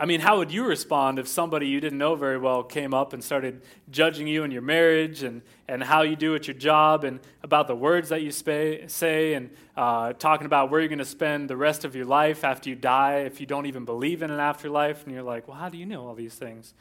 I 0.00 0.06
mean, 0.06 0.20
how 0.20 0.38
would 0.38 0.50
you 0.50 0.64
respond 0.64 1.18
if 1.18 1.28
somebody 1.28 1.68
you 1.68 1.78
didn't 1.78 1.98
know 1.98 2.14
very 2.14 2.38
well 2.38 2.62
came 2.62 2.94
up 2.94 3.12
and 3.12 3.22
started 3.22 3.60
judging 3.90 4.26
you 4.26 4.44
and 4.44 4.52
your 4.52 4.62
marriage 4.62 5.22
and, 5.22 5.42
and 5.68 5.82
how 5.82 6.00
you 6.00 6.16
do 6.16 6.34
at 6.34 6.48
your 6.48 6.56
job 6.56 7.04
and 7.04 7.20
about 7.42 7.66
the 7.66 7.76
words 7.76 8.08
that 8.08 8.22
you 8.22 8.30
say 8.30 9.34
and 9.34 9.50
uh, 9.76 10.14
talking 10.14 10.46
about 10.46 10.70
where 10.70 10.80
you're 10.80 10.88
going 10.88 11.00
to 11.00 11.04
spend 11.04 11.50
the 11.50 11.56
rest 11.56 11.84
of 11.84 11.94
your 11.94 12.06
life 12.06 12.44
after 12.44 12.70
you 12.70 12.76
die 12.76 13.18
if 13.26 13.40
you 13.40 13.46
don't 13.46 13.66
even 13.66 13.84
believe 13.84 14.22
in 14.22 14.30
an 14.30 14.40
afterlife? 14.40 15.04
And 15.04 15.12
you're 15.12 15.22
like, 15.22 15.46
well, 15.46 15.58
how 15.58 15.68
do 15.68 15.76
you 15.76 15.84
know 15.84 16.06
all 16.06 16.14
these 16.14 16.34
things? 16.34 16.72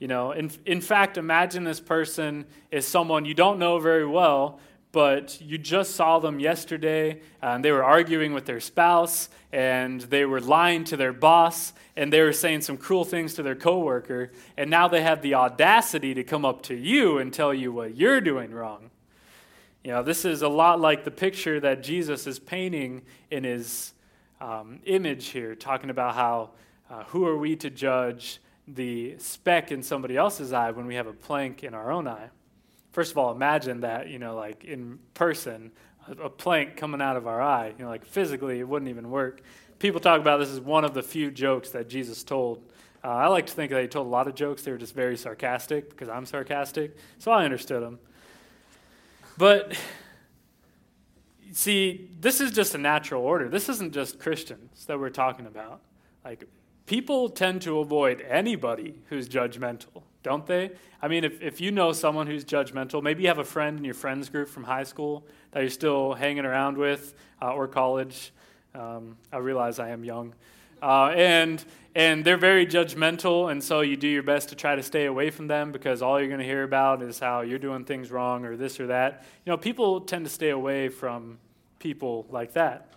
You 0.00 0.08
know, 0.08 0.32
in, 0.32 0.50
in 0.66 0.80
fact, 0.80 1.16
imagine 1.16 1.62
this 1.62 1.78
person 1.78 2.44
is 2.72 2.84
someone 2.84 3.24
you 3.24 3.34
don't 3.34 3.60
know 3.60 3.78
very 3.78 4.06
well, 4.06 4.58
but 4.94 5.40
you 5.40 5.58
just 5.58 5.96
saw 5.96 6.20
them 6.20 6.38
yesterday 6.38 7.20
and 7.42 7.64
they 7.64 7.72
were 7.72 7.82
arguing 7.82 8.32
with 8.32 8.46
their 8.46 8.60
spouse 8.60 9.28
and 9.52 10.02
they 10.02 10.24
were 10.24 10.40
lying 10.40 10.84
to 10.84 10.96
their 10.96 11.12
boss 11.12 11.72
and 11.96 12.12
they 12.12 12.20
were 12.20 12.32
saying 12.32 12.60
some 12.60 12.76
cruel 12.76 13.04
things 13.04 13.34
to 13.34 13.42
their 13.42 13.56
coworker 13.56 14.30
and 14.56 14.70
now 14.70 14.86
they 14.86 15.02
have 15.02 15.20
the 15.20 15.34
audacity 15.34 16.14
to 16.14 16.22
come 16.22 16.44
up 16.44 16.62
to 16.62 16.76
you 16.76 17.18
and 17.18 17.32
tell 17.32 17.52
you 17.52 17.72
what 17.72 17.96
you're 17.96 18.20
doing 18.20 18.52
wrong. 18.52 18.88
You 19.82 19.90
know 19.90 20.04
this 20.04 20.24
is 20.24 20.42
a 20.42 20.48
lot 20.48 20.80
like 20.80 21.02
the 21.02 21.10
picture 21.10 21.58
that 21.58 21.82
jesus 21.82 22.28
is 22.28 22.38
painting 22.38 23.02
in 23.32 23.42
his 23.42 23.94
um, 24.40 24.78
image 24.84 25.26
here 25.26 25.56
talking 25.56 25.90
about 25.90 26.14
how 26.14 26.50
uh, 26.88 27.02
who 27.08 27.26
are 27.26 27.36
we 27.36 27.56
to 27.56 27.68
judge 27.68 28.40
the 28.68 29.18
speck 29.18 29.72
in 29.72 29.82
somebody 29.82 30.16
else's 30.16 30.52
eye 30.52 30.70
when 30.70 30.86
we 30.86 30.94
have 30.94 31.08
a 31.08 31.12
plank 31.12 31.64
in 31.64 31.74
our 31.74 31.90
own 31.90 32.06
eye 32.06 32.30
first 32.94 33.12
of 33.12 33.18
all, 33.18 33.30
imagine 33.30 33.80
that, 33.80 34.08
you 34.08 34.18
know, 34.18 34.34
like 34.34 34.64
in 34.64 34.98
person, 35.12 35.70
a, 36.06 36.30
plank 36.30 36.76
coming 36.76 37.02
out 37.02 37.16
of 37.16 37.26
our 37.26 37.42
eye. 37.42 37.74
You 37.76 37.84
know, 37.84 37.90
like 37.90 38.06
physically, 38.06 38.60
it 38.60 38.66
wouldn't 38.66 38.88
even 38.88 39.10
work. 39.10 39.42
People 39.78 40.00
talk 40.00 40.20
about 40.20 40.38
this 40.38 40.48
as 40.48 40.60
one 40.60 40.86
of 40.86 40.94
the 40.94 41.02
few 41.02 41.30
jokes 41.30 41.70
that 41.70 41.88
Jesus 41.88 42.24
told 42.24 42.62
Uh, 43.04 43.08
I 43.08 43.26
like 43.26 43.46
to 43.46 43.52
think 43.52 43.70
that 43.70 43.82
he 43.82 43.88
told 43.88 44.06
a 44.06 44.10
lot 44.10 44.26
of 44.28 44.34
jokes. 44.34 44.62
They 44.62 44.72
were 44.72 44.78
just 44.78 44.94
very 44.94 45.16
sarcastic 45.16 45.90
because 45.90 46.08
I'm 46.08 46.24
sarcastic, 46.24 46.96
so 47.18 47.30
I 47.32 47.44
understood 47.44 47.82
them. 47.82 47.98
But 49.36 49.76
see, 51.52 52.08
this 52.20 52.40
is 52.40 52.50
just 52.50 52.74
a 52.74 52.78
natural 52.78 53.22
order. 53.22 53.50
This 53.50 53.68
isn't 53.68 53.92
just 53.92 54.18
Christians 54.18 54.86
that 54.86 54.98
we're 54.98 55.10
talking 55.10 55.46
about. 55.46 55.82
Like, 56.24 56.48
people 56.86 57.28
tend 57.28 57.60
to 57.62 57.80
avoid 57.80 58.22
anybody 58.22 58.94
who's 59.10 59.28
judgmental, 59.28 60.02
don't 60.24 60.46
they? 60.46 60.72
I 61.00 61.06
mean, 61.06 61.22
if, 61.22 61.40
if 61.40 61.60
you 61.60 61.70
know 61.70 61.92
someone 61.92 62.26
who's 62.26 62.44
judgmental, 62.44 63.00
maybe 63.00 63.22
you 63.22 63.28
have 63.28 63.38
a 63.38 63.44
friend 63.44 63.78
in 63.78 63.84
your 63.84 63.94
friends 63.94 64.28
group 64.28 64.48
from 64.48 64.64
high 64.64 64.82
school 64.82 65.24
that 65.52 65.60
you're 65.60 65.70
still 65.70 66.14
hanging 66.14 66.44
around 66.44 66.76
with 66.76 67.14
uh, 67.40 67.52
or 67.52 67.68
college. 67.68 68.32
Um, 68.74 69.16
I 69.32 69.36
realize 69.36 69.78
I 69.78 69.90
am 69.90 70.02
young. 70.02 70.34
Uh, 70.82 71.12
and 71.14 71.64
and 71.96 72.24
they're 72.24 72.36
very 72.36 72.66
judgmental, 72.66 73.52
and 73.52 73.62
so 73.62 73.80
you 73.82 73.96
do 73.96 74.08
your 74.08 74.24
best 74.24 74.48
to 74.48 74.56
try 74.56 74.74
to 74.74 74.82
stay 74.82 75.04
away 75.04 75.30
from 75.30 75.46
them 75.46 75.70
because 75.70 76.02
all 76.02 76.18
you're 76.18 76.26
going 76.26 76.40
to 76.40 76.44
hear 76.44 76.64
about 76.64 77.02
is 77.02 77.20
how 77.20 77.42
you're 77.42 77.60
doing 77.60 77.84
things 77.84 78.10
wrong 78.10 78.44
or 78.44 78.56
this 78.56 78.80
or 78.80 78.88
that. 78.88 79.24
You 79.46 79.52
know, 79.52 79.56
people 79.56 80.00
tend 80.00 80.24
to 80.24 80.30
stay 80.30 80.50
away 80.50 80.88
from 80.88 81.38
people 81.78 82.26
like 82.30 82.54
that. 82.54 82.94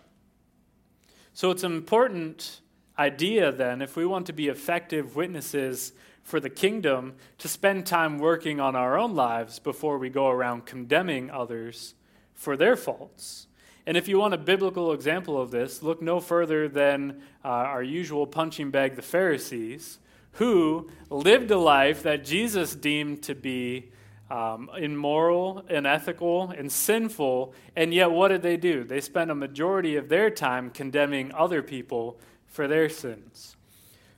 So 1.33 1.51
it's 1.51 1.61
an 1.61 1.73
important 1.73 2.61
idea 2.97 3.51
then, 3.51 3.83
if 3.83 3.95
we 3.95 4.07
want 4.07 4.25
to 4.25 4.33
be 4.33 4.47
effective 4.47 5.15
witnesses 5.15 5.93
for 6.27 6.41
the 6.41 6.49
kingdom, 6.49 7.13
to 7.37 7.47
spend 7.47 7.85
time 7.85 8.17
working 8.17 8.59
on 8.59 8.75
our 8.75 8.97
own 8.97 9.15
lives 9.15 9.59
before 9.59 9.97
we 9.97 10.09
go 10.09 10.27
around 10.27 10.65
condemning 10.65 11.31
others 11.31 11.95
for 12.33 12.57
their 12.57 12.75
faults. 12.75 13.47
And 13.85 13.95
if 13.95 14.09
you 14.09 14.19
want 14.19 14.33
a 14.33 14.37
biblical 14.37 14.91
example 14.91 15.39
of 15.39 15.51
this, 15.51 15.81
look 15.81 16.01
no 16.01 16.19
further 16.19 16.67
than 16.67 17.21
uh, 17.45 17.47
our 17.47 17.81
usual 17.81 18.27
punching 18.27 18.71
bag, 18.71 18.97
the 18.97 19.01
Pharisees, 19.01 19.99
who 20.33 20.89
lived 21.09 21.49
a 21.49 21.57
life 21.57 22.03
that 22.03 22.25
Jesus 22.25 22.75
deemed 22.75 23.23
to 23.23 23.33
be 23.33 23.89
um, 24.29 24.69
immoral 24.77 25.63
and 25.69 25.87
ethical 25.87 26.49
and 26.49 26.69
sinful. 26.69 27.53
And 27.73 27.93
yet, 27.93 28.11
what 28.11 28.27
did 28.27 28.41
they 28.41 28.57
do? 28.57 28.83
They 28.83 28.99
spent 28.99 29.31
a 29.31 29.35
majority 29.35 29.95
of 29.95 30.09
their 30.09 30.29
time 30.29 30.71
condemning 30.71 31.31
other 31.33 31.63
people 31.63 32.19
for 32.47 32.67
their 32.67 32.89
sins. 32.89 33.56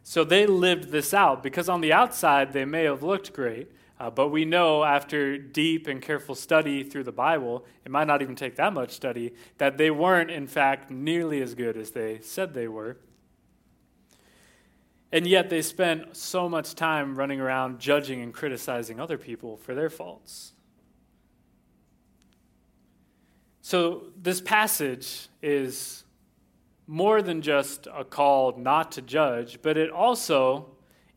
So 0.09 0.23
they 0.23 0.47
lived 0.47 0.85
this 0.85 1.13
out 1.13 1.43
because 1.43 1.69
on 1.69 1.81
the 1.81 1.93
outside 1.93 2.51
they 2.51 2.65
may 2.65 2.85
have 2.85 3.03
looked 3.03 3.31
great, 3.31 3.71
uh, 3.99 4.09
but 4.09 4.29
we 4.29 4.43
know 4.43 4.83
after 4.83 5.37
deep 5.37 5.85
and 5.85 6.01
careful 6.01 6.33
study 6.33 6.83
through 6.83 7.03
the 7.03 7.11
Bible, 7.11 7.63
it 7.85 7.91
might 7.91 8.07
not 8.07 8.23
even 8.23 8.35
take 8.35 8.55
that 8.55 8.73
much 8.73 8.89
study, 8.89 9.35
that 9.59 9.77
they 9.77 9.91
weren't, 9.91 10.31
in 10.31 10.47
fact, 10.47 10.89
nearly 10.89 11.43
as 11.43 11.53
good 11.53 11.77
as 11.77 11.91
they 11.91 12.19
said 12.21 12.55
they 12.55 12.67
were. 12.67 12.97
And 15.11 15.27
yet 15.27 15.51
they 15.51 15.61
spent 15.61 16.17
so 16.17 16.49
much 16.49 16.73
time 16.73 17.15
running 17.15 17.39
around 17.39 17.77
judging 17.77 18.19
and 18.23 18.33
criticizing 18.33 18.99
other 18.99 19.19
people 19.19 19.57
for 19.57 19.75
their 19.75 19.91
faults. 19.91 20.53
So 23.61 24.07
this 24.19 24.41
passage 24.41 25.27
is 25.43 26.03
more 26.89 27.21
than 27.21 27.39
just 27.39 27.87
a 27.95 28.03
call 28.03 28.57
not 28.57 28.91
to 28.93 28.99
judge, 28.99 29.61
but 29.61 29.77
it 29.77 29.91
also 29.91 30.65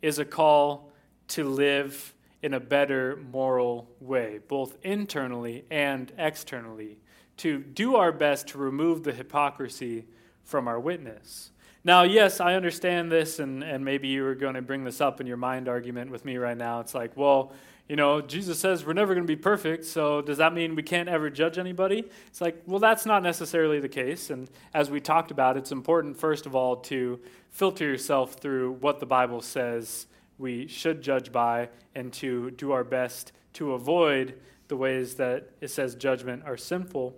is 0.03 0.19
a 0.19 0.25
call 0.25 0.93
to 1.29 1.45
live 1.45 2.13
in 2.43 2.53
a 2.53 2.61
better 2.61 3.17
moral 3.33 3.89
way, 3.99 4.39
both 4.49 4.77
internally 4.83 5.65
and 5.71 6.13
externally, 6.19 6.99
to 7.39 7.59
do 7.59 7.97
our 7.97 8.13
best 8.13 8.49
to 8.49 8.59
remove 8.59 9.03
the 9.03 9.13
hypocrisy 9.13 10.05
from 10.45 10.69
our 10.69 10.79
witness. 10.79 11.53
Now, 11.85 12.03
yes, 12.03 12.39
I 12.39 12.53
understand 12.53 13.11
this, 13.11 13.39
and, 13.39 13.65
and 13.65 13.83
maybe 13.83 14.09
you 14.09 14.25
were 14.25 14.35
going 14.35 14.55
to 14.55 14.63
bring 14.63 14.85
this 14.85 15.01
up 15.01 15.23
in 15.23 15.27
your 15.27 15.39
mind 15.39 15.69
argument 15.69 16.11
with 16.11 16.27
me 16.27 16.37
right 16.37 16.57
now. 16.57 16.81
It's 16.81 16.95
like, 16.95 17.17
well, 17.17 17.55
you 17.88 17.97
know, 17.97 18.21
Jesus 18.21 18.59
says 18.59 18.87
we're 18.87 18.92
never 18.92 19.14
going 19.14 19.27
to 19.27 19.31
be 19.31 19.40
perfect, 19.40 19.85
so 19.85 20.23
does 20.23 20.38
that 20.38 20.55
mean 20.55 20.75
we 20.75 20.83
can't 20.83 21.09
ever 21.09 21.31
judge 21.31 21.59
anybody? 21.59 22.05
It's 22.29 22.40
like, 22.40 22.62
well, 22.66 22.79
that's 22.79 23.05
not 23.05 23.23
necessarily 23.23 23.81
the 23.81 23.88
case. 23.88 24.31
And 24.31 24.49
as 24.73 24.90
we 24.90 25.01
talked 25.01 25.31
about, 25.31 25.57
it's 25.57 25.73
important, 25.73 26.16
first 26.16 26.47
of 26.47 26.55
all, 26.55 26.77
to 26.77 27.21
filter 27.51 27.85
yourself 27.85 28.35
through 28.35 28.73
what 28.81 29.01
the 29.01 29.07
Bible 29.07 29.40
says 29.40 30.07
we 30.38 30.66
should 30.66 31.03
judge 31.03 31.31
by 31.31 31.68
and 31.95 32.12
to 32.14 32.51
do 32.53 32.73
our 32.73 32.85
best 32.85 33.33
to 33.55 33.73
avoid 33.73 34.38
the 34.68 34.77
ways 34.77 35.16
that 35.16 35.51
it 35.61 35.68
says 35.68 35.95
judgment 35.95 36.42
are 36.47 36.57
sinful. 36.57 37.14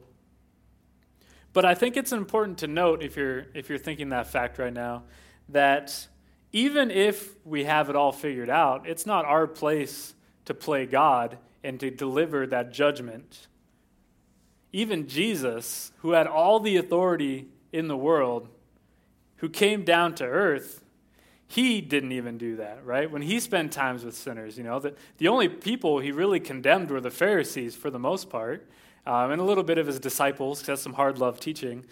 But 1.53 1.65
I 1.65 1.75
think 1.75 1.97
it's 1.97 2.13
important 2.13 2.59
to 2.59 2.67
note 2.67 3.03
if 3.03 3.17
you're 3.17 3.47
if 3.55 3.69
you're 3.69 3.79
thinking 3.79 4.09
that 4.09 4.27
fact 4.27 4.59
right 4.59 4.73
now 4.73 5.05
that 5.51 6.09
even 6.53 6.91
if 6.91 7.35
we 7.45 7.65
have 7.65 7.91
it 7.91 7.97
all 7.97 8.13
figured 8.13 8.51
out, 8.51 8.89
it's 8.89 9.07
not 9.07 9.25
our 9.25 9.47
place 9.47 10.14
to 10.45 10.55
play 10.55 10.87
God 10.87 11.39
and 11.63 11.81
to 11.81 11.91
deliver 11.91 12.47
that 12.47 12.73
judgment. 12.73 13.49
Even 14.73 15.07
Jesus, 15.07 15.93
who 15.99 16.13
had 16.13 16.27
all 16.27 16.61
the 16.61 16.77
authority 16.77 17.47
in 17.73 17.89
the 17.89 17.97
world, 17.97 18.49
who 19.37 19.49
came 19.49 19.85
down 19.85 20.15
to 20.17 20.25
earth, 20.25 20.83
he 21.47 21.81
didn't 21.81 22.13
even 22.13 22.39
do 22.39 22.57
that, 22.57 22.85
right? 22.85 23.11
When 23.11 23.23
he 23.23 23.39
spent 23.39 23.73
times 23.73 24.05
with 24.05 24.17
sinners, 24.17 24.59
you 24.59 24.65
know, 24.65 24.81
the, 24.81 24.95
the 25.19 25.29
only 25.29 25.49
people 25.49 26.01
he 26.01 26.11
really 26.11 26.41
condemned 26.41 26.91
were 26.91 27.01
the 27.01 27.11
Pharisees 27.11 27.77
for 27.77 27.91
the 27.91 27.99
most 27.99 28.29
part, 28.29 28.69
um, 29.07 29.31
and 29.31 29.41
a 29.41 29.45
little 29.45 29.63
bit 29.63 29.79
of 29.79 29.87
his 29.87 30.01
disciples, 30.01 30.59
because 30.59 30.67
that's 30.67 30.83
some 30.83 30.95
hard 30.95 31.19
love 31.19 31.39
teaching. 31.39 31.85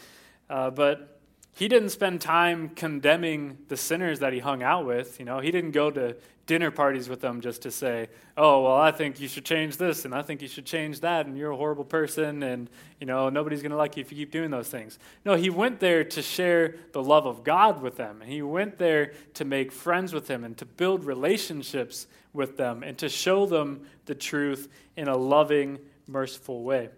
Uh, 0.50 0.70
but 0.70 1.20
he 1.54 1.68
didn't 1.68 1.90
spend 1.90 2.20
time 2.20 2.70
condemning 2.70 3.58
the 3.68 3.76
sinners 3.76 4.20
that 4.20 4.32
he 4.32 4.38
hung 4.38 4.62
out 4.62 4.86
with. 4.86 5.18
You 5.18 5.26
know, 5.26 5.40
he 5.40 5.50
didn't 5.50 5.72
go 5.72 5.90
to 5.90 6.16
dinner 6.46 6.70
parties 6.70 7.08
with 7.08 7.20
them 7.20 7.40
just 7.40 7.62
to 7.62 7.70
say, 7.70 8.08
"Oh, 8.36 8.62
well, 8.62 8.74
I 8.74 8.90
think 8.90 9.20
you 9.20 9.28
should 9.28 9.44
change 9.44 9.76
this, 9.76 10.04
and 10.04 10.14
I 10.14 10.22
think 10.22 10.42
you 10.42 10.48
should 10.48 10.66
change 10.66 11.00
that, 11.00 11.26
and 11.26 11.36
you're 11.36 11.52
a 11.52 11.56
horrible 11.56 11.84
person, 11.84 12.42
and 12.42 12.68
you 13.00 13.06
know 13.06 13.28
nobody's 13.28 13.62
going 13.62 13.70
to 13.70 13.76
like 13.76 13.96
you 13.96 14.00
if 14.00 14.10
you 14.10 14.18
keep 14.18 14.32
doing 14.32 14.50
those 14.50 14.68
things." 14.68 14.98
No, 15.24 15.34
he 15.34 15.50
went 15.50 15.78
there 15.78 16.02
to 16.04 16.22
share 16.22 16.76
the 16.92 17.02
love 17.02 17.26
of 17.26 17.44
God 17.44 17.82
with 17.82 17.96
them, 17.96 18.22
and 18.22 18.30
he 18.30 18.42
went 18.42 18.78
there 18.78 19.12
to 19.34 19.44
make 19.44 19.70
friends 19.70 20.12
with 20.12 20.26
them 20.26 20.44
and 20.44 20.56
to 20.58 20.64
build 20.64 21.04
relationships 21.04 22.06
with 22.32 22.56
them 22.56 22.82
and 22.82 22.96
to 22.98 23.08
show 23.08 23.46
them 23.46 23.86
the 24.06 24.14
truth 24.14 24.68
in 24.96 25.06
a 25.06 25.16
loving, 25.16 25.78
merciful 26.06 26.64
way. 26.64 26.88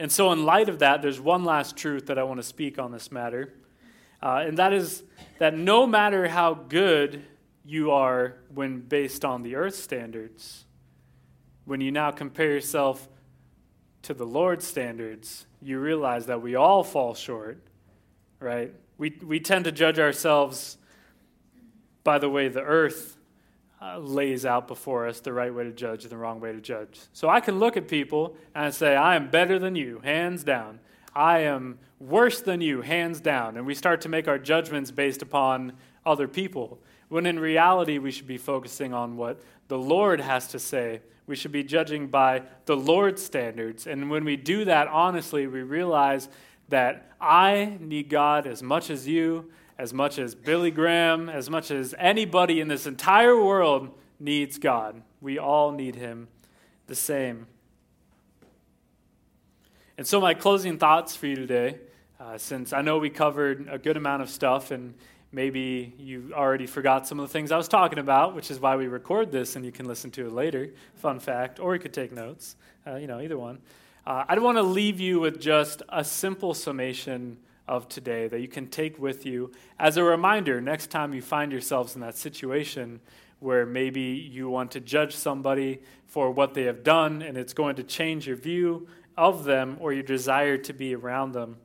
And 0.00 0.10
so, 0.10 0.32
in 0.32 0.46
light 0.46 0.70
of 0.70 0.78
that, 0.78 1.02
there's 1.02 1.20
one 1.20 1.44
last 1.44 1.76
truth 1.76 2.06
that 2.06 2.18
I 2.18 2.22
want 2.22 2.38
to 2.38 2.42
speak 2.42 2.78
on 2.78 2.90
this 2.90 3.12
matter. 3.12 3.52
Uh, 4.22 4.44
and 4.46 4.56
that 4.56 4.72
is 4.72 5.02
that 5.38 5.54
no 5.54 5.86
matter 5.86 6.26
how 6.26 6.54
good 6.54 7.22
you 7.66 7.90
are 7.90 8.36
when 8.54 8.80
based 8.80 9.26
on 9.26 9.42
the 9.42 9.56
earth 9.56 9.74
standards, 9.74 10.64
when 11.66 11.82
you 11.82 11.92
now 11.92 12.10
compare 12.10 12.50
yourself 12.50 13.10
to 14.00 14.14
the 14.14 14.24
Lord's 14.24 14.66
standards, 14.66 15.44
you 15.60 15.78
realize 15.78 16.24
that 16.26 16.40
we 16.40 16.54
all 16.54 16.82
fall 16.82 17.12
short, 17.14 17.62
right? 18.38 18.72
We, 18.96 19.18
we 19.22 19.38
tend 19.38 19.66
to 19.66 19.72
judge 19.72 19.98
ourselves 19.98 20.78
by 22.04 22.18
the 22.18 22.30
way 22.30 22.48
the 22.48 22.62
earth 22.62 23.18
uh, 23.80 23.98
lays 23.98 24.44
out 24.44 24.68
before 24.68 25.06
us 25.06 25.20
the 25.20 25.32
right 25.32 25.54
way 25.54 25.64
to 25.64 25.72
judge 25.72 26.02
and 26.02 26.12
the 26.12 26.16
wrong 26.16 26.40
way 26.40 26.52
to 26.52 26.60
judge. 26.60 27.00
So 27.12 27.28
I 27.28 27.40
can 27.40 27.58
look 27.58 27.76
at 27.76 27.88
people 27.88 28.36
and 28.54 28.74
say, 28.74 28.94
I 28.94 29.16
am 29.16 29.30
better 29.30 29.58
than 29.58 29.74
you, 29.74 30.00
hands 30.00 30.44
down. 30.44 30.80
I 31.14 31.40
am 31.40 31.78
worse 31.98 32.40
than 32.40 32.60
you, 32.60 32.82
hands 32.82 33.20
down. 33.20 33.56
And 33.56 33.66
we 33.66 33.74
start 33.74 34.02
to 34.02 34.08
make 34.08 34.28
our 34.28 34.38
judgments 34.38 34.90
based 34.90 35.22
upon 35.22 35.72
other 36.04 36.28
people. 36.28 36.78
When 37.08 37.26
in 37.26 37.38
reality, 37.38 37.98
we 37.98 38.10
should 38.10 38.26
be 38.26 38.38
focusing 38.38 38.94
on 38.94 39.16
what 39.16 39.40
the 39.68 39.78
Lord 39.78 40.20
has 40.20 40.48
to 40.48 40.58
say. 40.58 41.00
We 41.26 41.36
should 41.36 41.52
be 41.52 41.64
judging 41.64 42.08
by 42.08 42.42
the 42.66 42.76
Lord's 42.76 43.22
standards. 43.22 43.86
And 43.86 44.10
when 44.10 44.24
we 44.24 44.36
do 44.36 44.64
that 44.66 44.88
honestly, 44.88 45.46
we 45.46 45.62
realize 45.62 46.28
that 46.68 47.10
I 47.20 47.76
need 47.80 48.08
God 48.08 48.46
as 48.46 48.62
much 48.62 48.90
as 48.90 49.06
you, 49.08 49.50
as 49.80 49.94
much 49.94 50.18
as 50.18 50.34
Billy 50.34 50.70
Graham, 50.70 51.30
as 51.30 51.48
much 51.48 51.70
as 51.70 51.94
anybody 51.96 52.60
in 52.60 52.68
this 52.68 52.86
entire 52.86 53.42
world 53.42 53.88
needs 54.18 54.58
God. 54.58 55.00
We 55.22 55.38
all 55.38 55.72
need 55.72 55.94
Him 55.94 56.28
the 56.86 56.94
same. 56.94 57.46
And 59.96 60.06
so, 60.06 60.20
my 60.20 60.34
closing 60.34 60.76
thoughts 60.76 61.16
for 61.16 61.28
you 61.28 61.34
today, 61.34 61.78
uh, 62.20 62.36
since 62.36 62.74
I 62.74 62.82
know 62.82 62.98
we 62.98 63.08
covered 63.08 63.68
a 63.70 63.78
good 63.78 63.96
amount 63.96 64.20
of 64.20 64.28
stuff, 64.28 64.70
and 64.70 64.92
maybe 65.32 65.94
you 65.98 66.30
already 66.34 66.66
forgot 66.66 67.06
some 67.06 67.18
of 67.18 67.26
the 67.26 67.32
things 67.32 67.50
I 67.50 67.56
was 67.56 67.68
talking 67.68 67.98
about, 67.98 68.34
which 68.34 68.50
is 68.50 68.60
why 68.60 68.76
we 68.76 68.86
record 68.86 69.32
this 69.32 69.56
and 69.56 69.64
you 69.64 69.72
can 69.72 69.86
listen 69.86 70.10
to 70.10 70.26
it 70.26 70.32
later. 70.32 70.74
Fun 70.96 71.18
fact, 71.18 71.58
or 71.58 71.72
you 71.72 71.80
could 71.80 71.94
take 71.94 72.12
notes, 72.12 72.56
uh, 72.86 72.96
you 72.96 73.06
know, 73.06 73.18
either 73.18 73.38
one. 73.38 73.60
Uh, 74.06 74.24
I 74.28 74.38
want 74.40 74.58
to 74.58 74.62
leave 74.62 75.00
you 75.00 75.20
with 75.20 75.40
just 75.40 75.82
a 75.88 76.04
simple 76.04 76.52
summation 76.52 77.38
of 77.68 77.88
today 77.88 78.28
that 78.28 78.40
you 78.40 78.48
can 78.48 78.66
take 78.66 78.98
with 78.98 79.24
you 79.24 79.50
as 79.78 79.96
a 79.96 80.02
reminder 80.04 80.60
next 80.60 80.90
time 80.90 81.14
you 81.14 81.22
find 81.22 81.52
yourselves 81.52 81.94
in 81.94 82.00
that 82.00 82.16
situation 82.16 83.00
where 83.38 83.64
maybe 83.64 84.00
you 84.00 84.48
want 84.48 84.70
to 84.70 84.80
judge 84.80 85.14
somebody 85.14 85.80
for 86.06 86.30
what 86.30 86.54
they 86.54 86.64
have 86.64 86.82
done 86.82 87.22
and 87.22 87.38
it's 87.38 87.54
going 87.54 87.76
to 87.76 87.82
change 87.82 88.26
your 88.26 88.36
view 88.36 88.86
of 89.16 89.44
them 89.44 89.76
or 89.80 89.92
your 89.92 90.02
desire 90.02 90.56
to 90.58 90.72
be 90.72 90.94
around 90.94 91.32
them. 91.32 91.56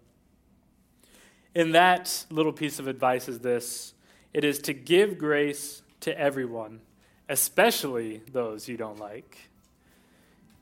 In 1.54 1.72
that 1.72 2.26
little 2.30 2.54
piece 2.54 2.80
of 2.80 2.88
advice 2.88 3.28
is 3.28 3.40
this 3.40 3.94
it 4.34 4.44
is 4.44 4.60
to 4.60 4.74
give 4.74 5.18
grace 5.18 5.82
to 6.02 6.18
everyone, 6.20 6.82
especially 7.30 8.22
those 8.32 8.68
you 8.68 8.76
don't 8.76 9.00
like. 9.00 9.50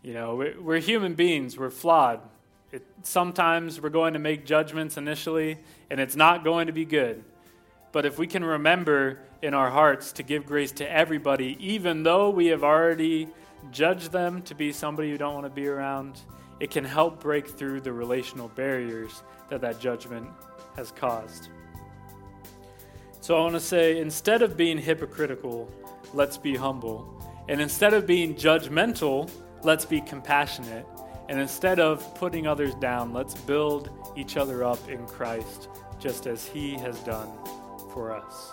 You 0.03 0.13
know, 0.13 0.53
we're 0.59 0.79
human 0.79 1.15
beings, 1.15 1.57
we're 1.57 1.71
flawed. 1.71 2.21
It, 2.73 2.81
sometimes 3.03 3.79
we're 3.79 3.89
going 3.89 4.13
to 4.13 4.19
make 4.19 4.47
judgments 4.47 4.97
initially, 4.97 5.59
and 5.91 5.99
it's 5.99 6.15
not 6.15 6.43
going 6.43 6.65
to 6.65 6.73
be 6.73 6.85
good. 6.85 7.23
But 7.91 8.03
if 8.03 8.17
we 8.17 8.25
can 8.25 8.43
remember 8.43 9.19
in 9.43 9.53
our 9.53 9.69
hearts 9.69 10.11
to 10.13 10.23
give 10.23 10.47
grace 10.47 10.71
to 10.73 10.91
everybody, 10.91 11.55
even 11.59 12.01
though 12.01 12.31
we 12.31 12.47
have 12.47 12.63
already 12.63 13.29
judged 13.69 14.11
them 14.11 14.41
to 14.41 14.55
be 14.55 14.71
somebody 14.71 15.07
you 15.07 15.19
don't 15.19 15.35
want 15.35 15.45
to 15.45 15.51
be 15.51 15.67
around, 15.67 16.19
it 16.59 16.71
can 16.71 16.83
help 16.83 17.21
break 17.21 17.47
through 17.47 17.81
the 17.81 17.93
relational 17.93 18.47
barriers 18.47 19.21
that 19.49 19.61
that 19.61 19.79
judgment 19.79 20.27
has 20.75 20.91
caused. 20.91 21.49
So 23.21 23.37
I 23.37 23.41
want 23.41 23.53
to 23.53 23.59
say 23.59 23.99
instead 23.99 24.41
of 24.41 24.57
being 24.57 24.79
hypocritical, 24.79 25.69
let's 26.15 26.39
be 26.39 26.55
humble. 26.55 27.07
And 27.47 27.61
instead 27.61 27.93
of 27.93 28.07
being 28.07 28.33
judgmental, 28.33 29.29
let's 29.61 29.85
be 29.85 30.01
compassionate. 30.01 30.87
And 31.33 31.41
instead 31.41 31.79
of 31.79 32.13
putting 32.13 32.45
others 32.45 32.75
down, 32.75 33.11
let's 33.11 33.33
build 33.33 33.89
each 34.15 34.37
other 34.37 34.63
up 34.63 34.87
in 34.87 35.03
Christ, 35.07 35.67
just 35.99 36.27
as 36.27 36.45
He 36.45 36.73
has 36.75 36.99
done 36.99 37.27
for 37.91 38.11
us. 38.15 38.51